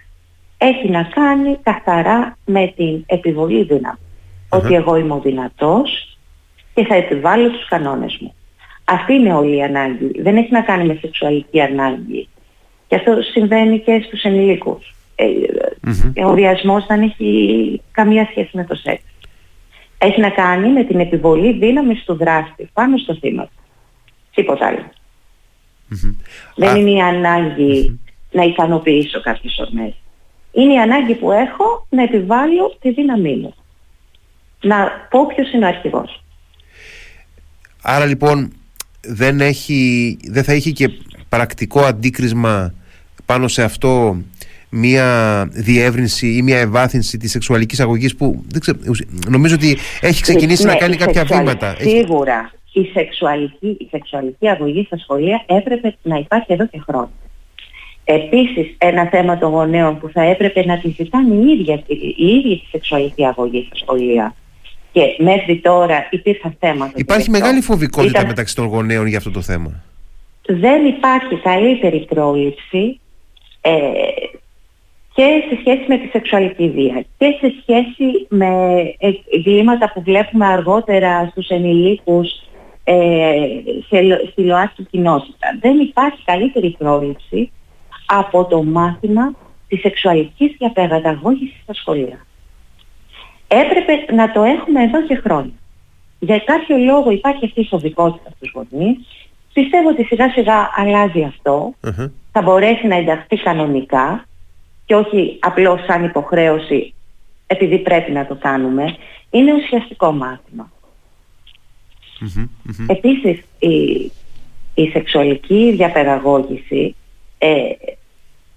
Έχει 0.59 0.91
να 0.91 1.03
κάνει 1.03 1.59
καθαρά 1.63 2.37
με 2.45 2.73
την 2.77 3.05
επιβολή 3.07 3.67
Ότι 4.49 4.75
εγώ 4.75 4.97
είμαι 4.97 5.13
ο 5.13 5.21
δυνατός 5.21 6.19
και 6.75 6.85
θα 6.85 6.95
επιβάλλω 6.95 7.51
τους 7.51 7.69
κανόνες 7.69 8.19
μου. 8.21 8.35
Αυτή 8.85 9.13
είναι 9.13 9.35
όλη 9.35 9.57
η 9.57 9.63
ανάγκη. 9.63 10.23
Δεν 10.23 10.37
έχει 10.37 10.53
να 10.53 10.61
κάνει 10.61 10.85
με 10.85 10.99
σεξουαλική 11.01 11.61
ανάγκη. 11.61 12.29
Και 12.87 12.97
αυτό 12.97 13.23
συμβαίνει 13.33 13.79
και 13.79 14.03
στους 14.07 14.23
ενηλίκους. 14.23 14.95
Ε, 16.15 16.25
ο 16.25 16.33
βιασμός 16.33 16.87
δεν 16.87 17.03
έχει 17.03 17.81
καμία 17.93 18.27
σχέση 18.31 18.51
με 18.53 18.65
το 18.65 18.75
σεξ. 18.75 19.03
Έχει 19.99 20.21
να 20.21 20.31
κάνει 20.31 20.69
με 20.69 20.85
την 20.85 21.01
επιβολή 21.01 21.53
δύναμης 21.53 22.05
του 22.05 22.15
δράστη 22.15 22.71
πάνω 22.73 22.97
στο 22.97 23.15
θύμα. 23.15 23.49
Τίποτα 24.35 24.91
Δεν 26.55 26.77
είναι 26.77 26.91
η 26.91 27.01
ανάγκη 27.01 28.01
να 28.31 28.43
ικανοποιήσω 28.43 29.21
κάποιες 29.21 29.59
ορμές. 29.59 29.95
Είναι 30.53 30.73
η 30.73 30.79
ανάγκη 30.79 31.15
που 31.15 31.33
έχω 31.33 31.87
να 31.89 32.03
επιβάλλω 32.03 32.77
τη 32.81 32.91
δύναμή 32.93 33.37
μου. 33.37 33.55
Να 34.61 34.91
πω 35.11 35.27
ποιος 35.27 35.53
είναι 35.53 35.65
ο 35.65 35.69
αρχηγός. 35.69 36.23
Άρα 37.83 38.07
λοιπόν 38.07 38.53
δεν, 39.01 39.41
έχει, 39.41 40.19
δεν 40.29 40.45
θα 40.45 40.53
έχει 40.53 40.73
και 40.73 40.91
πρακτικό 41.29 41.81
αντίκρισμα 41.81 42.75
πάνω 43.27 43.49
σε 43.49 43.63
αυτό 43.63 44.17
μία 44.75 45.49
διεύρυνση 45.53 46.27
ή 46.27 46.43
μία 46.43 46.59
ευάθυνση 46.59 47.19
της 47.19 47.31
σεξουαλικής 47.31 47.81
αγωγής 47.81 48.17
που 48.17 48.43
δεν 48.49 48.61
ξέρω, 48.61 48.79
νομίζω 49.29 49.55
ότι 49.55 49.77
έχει 50.01 50.23
ξεκινήσει 50.23 50.65
να 50.65 50.73
ναι, 50.73 50.79
κάνει 50.79 50.97
κάποια 50.97 51.25
βήματα. 51.25 51.77
Σίγουρα. 51.81 52.51
Η 52.73 52.85
σεξουαλική, 52.93 53.67
η 53.67 53.89
σεξουαλική 53.91 54.49
αγωγή 54.49 54.85
στα 54.85 54.97
σχολεία 54.99 55.45
έπρεπε 55.47 55.95
να 56.03 56.17
υπάρχει 56.17 56.53
εδώ 56.53 56.67
και 56.67 56.81
χρόνια. 56.87 57.11
Επίσης 58.05 58.75
ένα 58.79 59.07
θέμα 59.07 59.39
των 59.39 59.51
γονέων 59.51 59.99
που 59.99 60.11
θα 60.13 60.23
έπρεπε 60.23 60.65
να 60.65 60.79
τη 60.79 60.89
ζητάνε 60.89 61.35
οι 61.35 61.51
ίδιοι, 61.51 61.85
η 62.17 62.27
ίδια 62.27 62.57
τη 62.57 62.67
σεξουαλική 62.71 63.27
αγωγή 63.27 63.65
στα 63.67 63.77
σχολεία. 63.77 64.35
Και 64.93 65.03
μέχρι 65.19 65.61
τώρα 65.61 66.09
υπήρχαν 66.11 66.57
θέματα. 66.59 66.93
Υπάρχει 66.95 67.31
μεγάλη 67.31 67.61
φοβικότητα 67.61 68.27
μεταξύ 68.27 68.55
των 68.55 68.67
γονέων 68.67 69.07
για 69.07 69.19
αυτό 69.19 69.31
το 69.31 69.41
θέμα. 69.41 69.83
Δεν 70.47 70.87
υπάρχει 70.87 71.37
καλύτερη 71.43 72.05
πρόληψη 72.09 73.01
ε, 73.61 73.71
και 75.15 75.45
σε 75.49 75.57
σχέση 75.61 75.85
με 75.89 75.99
τη 75.99 76.07
σεξουαλική 76.07 76.71
βία 76.71 77.05
και 77.19 77.37
σε 77.41 77.55
σχέση 77.61 78.27
με 78.29 78.49
εγκλήματα 79.31 79.93
που 79.93 80.03
βλέπουμε 80.03 80.47
αργότερα 80.47 81.29
στους 81.31 81.49
ενηλίκους 81.49 82.29
ε, 82.85 83.33
στη 84.31 84.43
ΛΟΑΤΚΙ 84.43 84.87
κοινότητα. 84.91 85.59
Δεν 85.61 85.79
υπάρχει 85.79 86.23
καλύτερη 86.25 86.77
πρόληψη 86.79 87.51
από 88.07 88.45
το 88.45 88.63
μάθημα 88.63 89.35
της 89.69 89.81
σεξουαλικής 89.81 90.55
διαπαιδαγώγησης 90.59 91.61
στα 91.63 91.75
σχολεία. 91.75 92.27
Έπρεπε 93.49 94.13
να 94.13 94.33
το 94.33 94.43
έχουμε 94.43 94.83
εδώ 94.83 95.03
και 95.03 95.15
χρόνια. 95.15 95.53
Για 96.19 96.39
κάποιο 96.39 96.77
λόγο 96.77 97.11
υπάρχει 97.11 97.45
αυτή 97.45 97.61
η 97.61 97.67
φοβικότητα 97.71 98.31
στους 98.37 98.53
γονείς. 98.55 98.99
Πιστεύω 99.53 99.89
ότι 99.89 100.05
σιγά 100.05 100.31
σιγά 100.31 100.71
αλλάζει 100.77 101.33
Θα 102.33 102.43
μπορέσει 102.43 102.87
να 102.87 102.97
ενταχθεί 102.97 103.37
κανονικά 103.37 104.27
και 104.93 104.99
όχι 104.99 105.37
απλώς 105.41 105.85
σαν 105.85 106.05
υποχρέωση 106.05 106.95
επειδή 107.47 107.79
πρέπει 107.79 108.11
να 108.13 108.27
το 108.27 108.35
κάνουμε. 108.35 108.97
Είναι 109.31 109.53
ουσιαστικό 109.55 110.13
Επίσης 112.87 113.43
η, 113.59 113.77
η 114.75 114.89
σεξουαλική 114.93 115.73
διαπαιδαγώγηση 115.77 116.95
ε, 117.39 117.61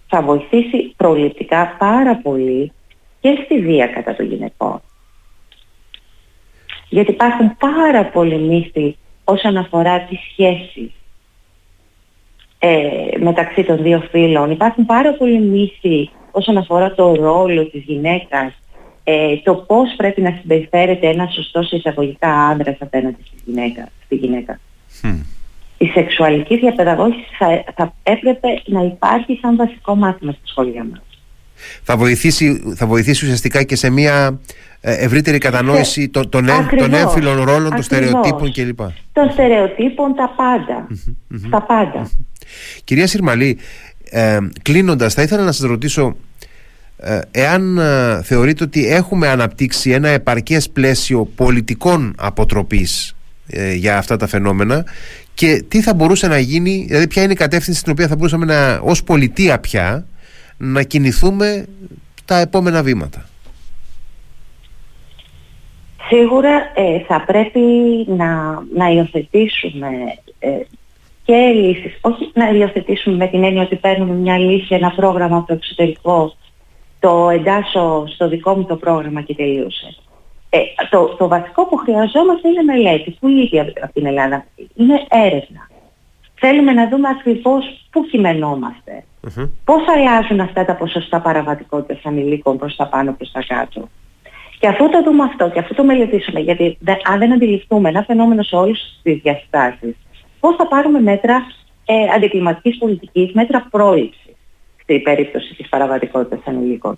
θα 0.07 0.21
βοηθήσει 0.21 0.93
προληπτικά 0.97 1.75
πάρα 1.79 2.15
πολύ 2.15 2.71
και 3.19 3.41
στη 3.45 3.59
βία 3.59 3.87
κατά 3.87 4.15
των 4.15 4.25
γυναικών. 4.25 4.81
Γιατί 6.89 7.11
υπάρχουν 7.11 7.57
πάρα 7.57 8.05
πολλοί 8.05 8.37
μύθοι 8.37 8.97
όσον 9.23 9.57
αφορά 9.57 9.99
τη 10.01 10.15
σχέση 10.31 10.93
ε, 12.59 13.17
μεταξύ 13.19 13.63
των 13.63 13.81
δύο 13.83 14.07
φίλων. 14.11 14.51
Υπάρχουν 14.51 14.85
πάρα 14.85 15.13
πολλοί 15.13 15.39
μύθοι 15.39 16.09
όσον 16.37 16.57
αφορά 16.57 16.93
το 16.93 17.15
ρόλο 17.15 17.65
της 17.65 17.83
γυναίκας, 17.83 18.53
ε, 19.03 19.37
το 19.43 19.55
πώς 19.55 19.93
πρέπει 19.97 20.21
να 20.21 20.37
συμπεριφέρεται 20.41 21.07
ένα 21.07 21.27
σωστός 21.27 21.71
εισαγωγικά 21.71 22.29
άντρας 22.29 22.75
απέναντι 22.79 23.17
στη 23.25 23.35
γυναίκα. 23.45 23.89
Στη 24.05 24.15
γυναίκα. 24.15 24.59
Η 25.77 25.85
σεξουαλική 25.85 26.57
διαπαιδαγώγηση 26.57 27.25
θα, 27.37 27.63
θα 27.75 27.93
έπρεπε 28.03 28.47
να 28.65 28.81
υπάρχει 28.83 29.39
σαν 29.41 29.55
βασικό 29.55 29.95
μάθημα 29.95 30.31
στη 30.31 30.41
σχολεία 30.47 30.83
μας. 30.83 31.01
Θα 31.83 31.97
βοηθήσει, 31.97 32.73
θα 32.75 32.85
βοηθήσει 32.85 33.25
ουσιαστικά 33.25 33.63
και 33.63 33.75
σε 33.75 33.89
μια 33.89 34.39
ε, 34.81 34.93
ευρύτερη 34.93 35.37
κατανόηση 35.37 36.09
των, 36.09 36.29
των, 36.29 36.45
των 36.77 36.93
έμφυλων 36.93 37.43
ρόλων, 37.43 37.69
των 37.69 37.83
στερεοτύπων 37.83 38.51
κλπ. 38.51 38.79
Των 39.11 39.31
στερεοτύπων, 39.31 40.15
τα 40.15 40.33
πάντα. 40.37 40.87
Τα 41.49 41.61
πάντα. 41.61 42.09
Κυρία 42.83 43.07
Συρμαλή, 43.07 43.57
ε, 44.15 44.37
κλείνοντας 44.61 45.13
θα 45.13 45.21
ήθελα 45.21 45.43
να 45.43 45.51
σας 45.51 45.69
ρωτήσω 45.69 46.15
ε, 46.97 47.19
εάν 47.31 47.77
ε, 47.77 48.21
θεωρείτε 48.23 48.63
ότι 48.63 48.87
έχουμε 48.87 49.27
αναπτύξει 49.27 49.91
ένα 49.91 50.09
επαρκές 50.09 50.69
πλαίσιο 50.69 51.25
πολιτικών 51.25 52.15
αποτροπής 52.17 53.15
ε, 53.47 53.73
για 53.73 53.97
αυτά 53.97 54.17
τα 54.17 54.27
φαινόμενα 54.27 54.85
και 55.33 55.63
τι 55.67 55.81
θα 55.81 55.93
μπορούσε 55.93 56.27
να 56.27 56.39
γίνει, 56.39 56.85
δηλαδή 56.87 57.07
ποια 57.07 57.23
είναι 57.23 57.31
η 57.31 57.35
κατεύθυνση 57.35 57.79
στην 57.79 57.91
οποία 57.91 58.07
θα 58.07 58.15
μπορούσαμε 58.15 58.45
να, 58.45 58.79
ως 58.83 59.03
πολιτεία 59.03 59.59
πια 59.59 60.05
να 60.57 60.83
κινηθούμε 60.83 61.65
τα 62.25 62.39
επόμενα 62.39 62.83
βήματα; 62.83 63.29
Σίγουρα 66.07 66.71
ε, 66.75 66.99
θα 67.07 67.23
πρέπει 67.25 67.59
να, 68.07 68.27
να 68.75 68.89
υιοθετήσουμε 68.89 69.87
ε, 70.39 70.49
και 71.25 71.35
λύσεις, 71.35 71.97
όχι 72.01 72.31
να 72.33 72.49
υιοθετήσουμε 72.49 73.15
με 73.15 73.27
την 73.27 73.43
έννοια 73.43 73.61
ότι 73.61 73.75
παίρνουμε 73.75 74.13
μια 74.13 74.37
λύση, 74.37 74.75
ένα 74.75 74.91
πρόγραμμα 74.95 75.37
από 75.37 75.47
το 75.47 75.53
εξωτερικό, 75.53 76.33
το 76.99 77.29
εντάσσω 77.29 78.03
στο 78.07 78.27
δικό 78.27 78.55
μου 78.55 78.65
το 78.65 78.75
πρόγραμμα 78.75 79.21
και 79.21 79.35
τελείωσε. 79.35 79.95
Ε, 80.49 80.59
το, 80.89 81.15
το 81.17 81.27
βασικό 81.27 81.65
που 81.65 81.75
χρειαζόμαστε 81.75 82.47
είναι 82.47 82.63
μελέτη, 82.63 83.17
που 83.19 83.27
ήδη 83.27 83.59
από 83.59 83.93
την 83.93 84.05
Ελλάδα; 84.05 84.45
Είναι 84.75 85.05
έρευνα. 85.09 85.69
Θέλουμε 86.35 86.71
να 86.71 86.89
δούμε 86.89 87.07
ακριβώς 87.09 87.87
πού 87.91 88.05
κειμενόμαστε. 88.05 89.03
Mm-hmm. 89.27 89.49
Πώς 89.65 89.81
αλλάζουν 89.87 90.39
αυτά 90.39 90.65
τα 90.65 90.75
ποσοστά 90.75 91.21
παραβατικότητας 91.21 92.05
ανηλίκων 92.05 92.57
προς 92.57 92.75
τα 92.75 92.87
πάνω 92.87 93.13
προς 93.13 93.31
τα 93.31 93.43
κάτω. 93.47 93.89
Και 94.59 94.67
αφού 94.67 94.89
το 94.89 95.03
δούμε 95.03 95.23
αυτό 95.23 95.49
και 95.49 95.59
αφού 95.59 95.73
το 95.73 95.83
μελετήσουμε, 95.83 96.39
γιατί 96.39 96.77
αν 97.03 97.19
δεν 97.19 97.33
αντιληφθούμε 97.33 97.89
ένα 97.89 98.03
φαινόμενο 98.03 98.43
σε 98.43 98.55
όλες 98.55 98.99
τις 99.03 99.21
διαστάσεις, 99.21 99.95
πώς 100.45 100.55
θα 100.55 100.67
πάρουμε 100.67 100.99
μέτρα 100.99 101.45
ε, 101.85 101.93
αντικλιματικής 102.15 102.77
πολιτικής, 102.77 103.31
μέτρα 103.33 103.67
πρόληψης 103.71 104.35
στην 104.81 105.03
περίπτωση 105.03 105.55
της 105.55 105.69
παραβατικότητας 105.69 106.39
ανηλίκων. 106.45 106.97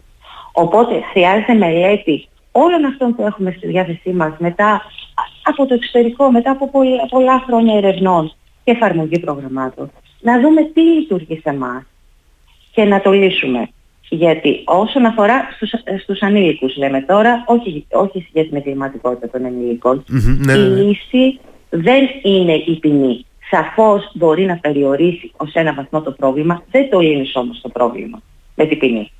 Οπότε 0.51 1.01
χρειάζεται 1.12 1.53
μελέτη 1.53 2.27
όλων 2.51 2.86
αυτών 2.86 3.15
που 3.15 3.23
έχουμε 3.25 3.53
στη 3.57 3.67
διάθεσή 3.67 4.10
μας 4.10 4.33
μετά 4.38 4.81
από 5.43 5.65
το 5.65 5.73
εξωτερικό, 5.73 6.31
μετά 6.31 6.51
από 6.51 6.69
πολλά, 7.10 7.43
χρόνια 7.47 7.77
ερευνών 7.77 8.33
και 8.63 8.71
εφαρμογή 8.71 9.19
προγραμμάτων, 9.19 9.91
να 10.19 10.39
δούμε 10.39 10.63
τι 10.63 10.81
λειτουργεί 10.81 11.39
σε 11.43 11.49
εμάς 11.49 11.83
και 12.71 12.83
να 12.83 13.01
το 13.01 13.12
λύσουμε. 13.12 13.69
Γιατί 14.10 14.62
όσον 14.65 15.05
αφορά 15.05 15.47
στους, 15.55 15.71
στους 16.01 16.21
ανήλικους 16.21 16.77
λέμε 16.77 17.01
τώρα, 17.01 17.43
όχι, 17.47 17.86
όχι 17.91 18.27
για 18.33 18.45
την 18.47 18.57
εγκληματικότητα 18.57 19.29
των 19.29 19.45
ενηλικων 19.45 20.03
ναι, 20.07 20.53
η 20.53 20.57
ναι, 20.57 20.67
ναι. 20.67 20.81
λύση 20.81 21.39
δεν 21.69 22.10
είναι 22.23 22.53
η 22.53 22.77
ποινή. 22.79 23.25
Σαφώς 23.49 24.12
μπορεί 24.13 24.45
να 24.45 24.57
περιορίσει 24.57 25.31
ως 25.38 25.53
ένα 25.53 25.73
βαθμό 25.73 26.01
το 26.01 26.12
πρόβλημα, 26.12 26.63
δεν 26.71 26.89
το 26.89 26.99
λύνεις 26.99 27.36
όμως 27.36 27.62
το 27.62 27.69
πρόβλημα 27.69 28.21
με 28.55 28.65
την 28.65 28.77
ποινή. 28.79 29.12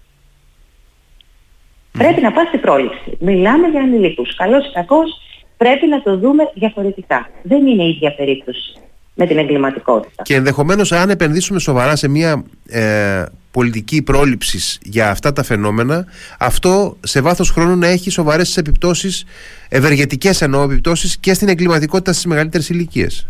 Πρέπει 1.92 2.22
να 2.22 2.32
πας 2.32 2.48
στην 2.48 2.60
πρόληψη. 2.62 3.18
Μιλάμε 3.20 3.68
για 3.68 3.82
ανηλίκους. 3.82 4.36
Καλός 4.36 4.66
ή 4.66 4.72
κακός 4.74 5.22
πρέπει 5.58 5.88
να 5.88 6.02
το 6.02 6.18
δούμε 6.18 6.44
διαφορετικά. 6.54 7.30
Δεν 7.44 7.68
είναι 7.68 7.84
η 7.84 7.90
ίδια 7.90 8.16
περίπτωση 8.16 8.74
με 9.14 9.28
την 9.28 9.38
εγκληματικότητα. 9.38 10.24
Και 10.24 10.36
ενδεχομένως 10.36 10.92
αν 10.92 11.10
επενδύσουμε 11.10 11.60
σοβαρά 11.60 11.96
σε 11.96 12.08
μια 12.08 12.44
ε, 12.70 13.24
πολιτική 13.52 14.02
πρόληψης 14.02 14.80
για 14.84 15.10
αυτά 15.10 15.34
τα 15.34 15.44
φαινόμενα, 15.44 16.06
αυτό 16.40 16.98
σε 17.04 17.22
βάθος 17.22 17.50
χρόνου 17.50 17.76
να 17.76 17.88
έχει 17.88 18.10
σοβαρές 18.10 18.58
επιπτώσεις, 18.58 19.26
ευεργετικές 19.70 20.42
εννοώ 20.42 20.64
επιπτώσεις 20.64 21.18
και 21.18 21.34
στην 21.34 21.48
εγκληματικότητα 21.48 22.14
στις 22.14 22.26
μεγαλύτερες 22.26 22.70
ηλικίες. 22.70 23.28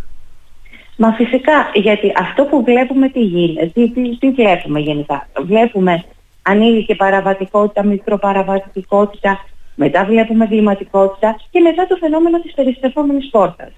Μα 0.97 1.11
φυσικά, 1.11 1.71
γιατί 1.73 2.11
αυτό 2.17 2.45
που 2.45 2.63
βλέπουμε 2.63 3.09
τι 3.09 3.19
γίνεται, 3.19 3.65
τι, 3.65 3.89
τι, 3.89 4.17
τι 4.17 4.31
βλέπουμε 4.31 4.79
γενικά. 4.79 5.27
Βλέπουμε 5.41 6.03
ανήλικη 6.41 6.95
παραβατικότητα, 6.95 7.83
μικροπαραβατικότητα, 7.85 9.39
μετά 9.75 10.05
βλέπουμε 10.05 10.43
εγκληματικότητα 10.43 11.35
και 11.51 11.59
μετά 11.59 11.87
το 11.87 11.95
φαινόμενο 11.95 12.39
της 12.39 12.53
περιστρεφόμενης 12.53 13.29
πόρτας. 13.29 13.71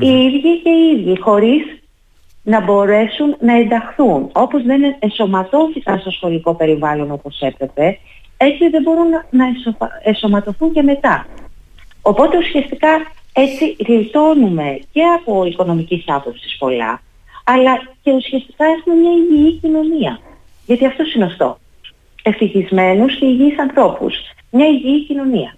Οι 0.00 0.08
ίδιοι 0.08 0.60
και 0.62 0.70
οι 0.70 0.98
ίδιοι, 0.98 1.20
χωρίς 1.20 1.62
να 2.42 2.60
μπορέσουν 2.60 3.36
να 3.40 3.56
ενταχθούν. 3.56 4.30
Όπως 4.32 4.62
δεν 4.62 4.96
ενσωματώθηκαν 4.98 5.98
στο 5.98 6.10
σχολικό 6.10 6.54
περιβάλλον 6.54 7.10
όπως 7.10 7.40
έπρεπε, 7.40 7.98
έτσι 8.36 8.68
δεν 8.68 8.82
μπορούν 8.82 9.08
να 9.30 9.44
ενσωματωθούν 10.02 10.72
και 10.72 10.82
μετά. 10.82 11.26
Οπότε 12.02 12.36
ουσιαστικά 12.36 12.88
έτσι 13.32 13.76
γλιτώνουμε 13.86 14.80
και 14.92 15.02
από 15.18 15.44
οικονομικής 15.44 16.04
άποψης 16.06 16.56
πολλά, 16.58 17.02
αλλά 17.44 17.72
και 18.02 18.12
ουσιαστικά 18.12 18.64
έχουμε 18.78 18.96
μια 18.96 19.10
υγιή 19.10 19.58
κοινωνία. 19.60 20.20
Γιατί 20.66 20.86
αυτό 20.86 21.04
είναι 21.16 21.24
ο 21.24 21.30
στόχος 21.30 21.58
ευτυχισμένους 22.22 23.18
και 23.18 23.26
υγιείς 23.26 23.58
ανθρώπους. 23.58 24.14
Μια 24.50 24.66
υγιή 24.66 25.06
κοινωνία. 25.06 25.54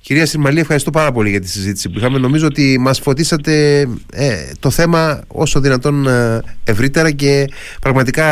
Κυρία 0.00 0.26
Συρμαλή, 0.26 0.60
ευχαριστώ 0.60 0.90
πάρα 0.90 1.12
πολύ 1.12 1.30
για 1.30 1.40
τη 1.40 1.48
συζήτηση 1.48 1.90
που 1.90 1.98
είχαμε. 1.98 2.18
Νομίζω 2.18 2.46
ότι 2.46 2.78
μας 2.80 3.00
φωτίσατε 3.00 3.80
ε, 4.12 4.52
το 4.60 4.70
θέμα 4.70 5.22
όσο 5.28 5.60
δυνατόν 5.60 6.06
ε, 6.06 6.42
ευρύτερα 6.64 7.10
και 7.10 7.48
πραγματικά 7.80 8.26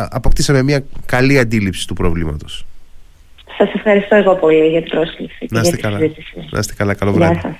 ε, 0.00 0.08
αποκτήσαμε 0.10 0.62
μια 0.62 0.84
καλή 1.06 1.38
αντίληψη 1.38 1.86
του 1.86 1.94
προβλήματος. 1.94 2.67
Σας 3.58 3.72
ευχαριστώ 3.74 4.14
εγώ 4.14 4.34
πολύ 4.34 4.68
για 4.68 4.82
την 4.82 4.90
πρόσκληση. 4.90 5.46
Να 5.50 5.60
είστε 5.60 5.76
καλά. 5.76 5.98
Να 6.50 6.58
είστε 6.58 6.74
καλά. 6.76 6.94
Καλό 6.94 7.12
βράδυ. 7.12 7.58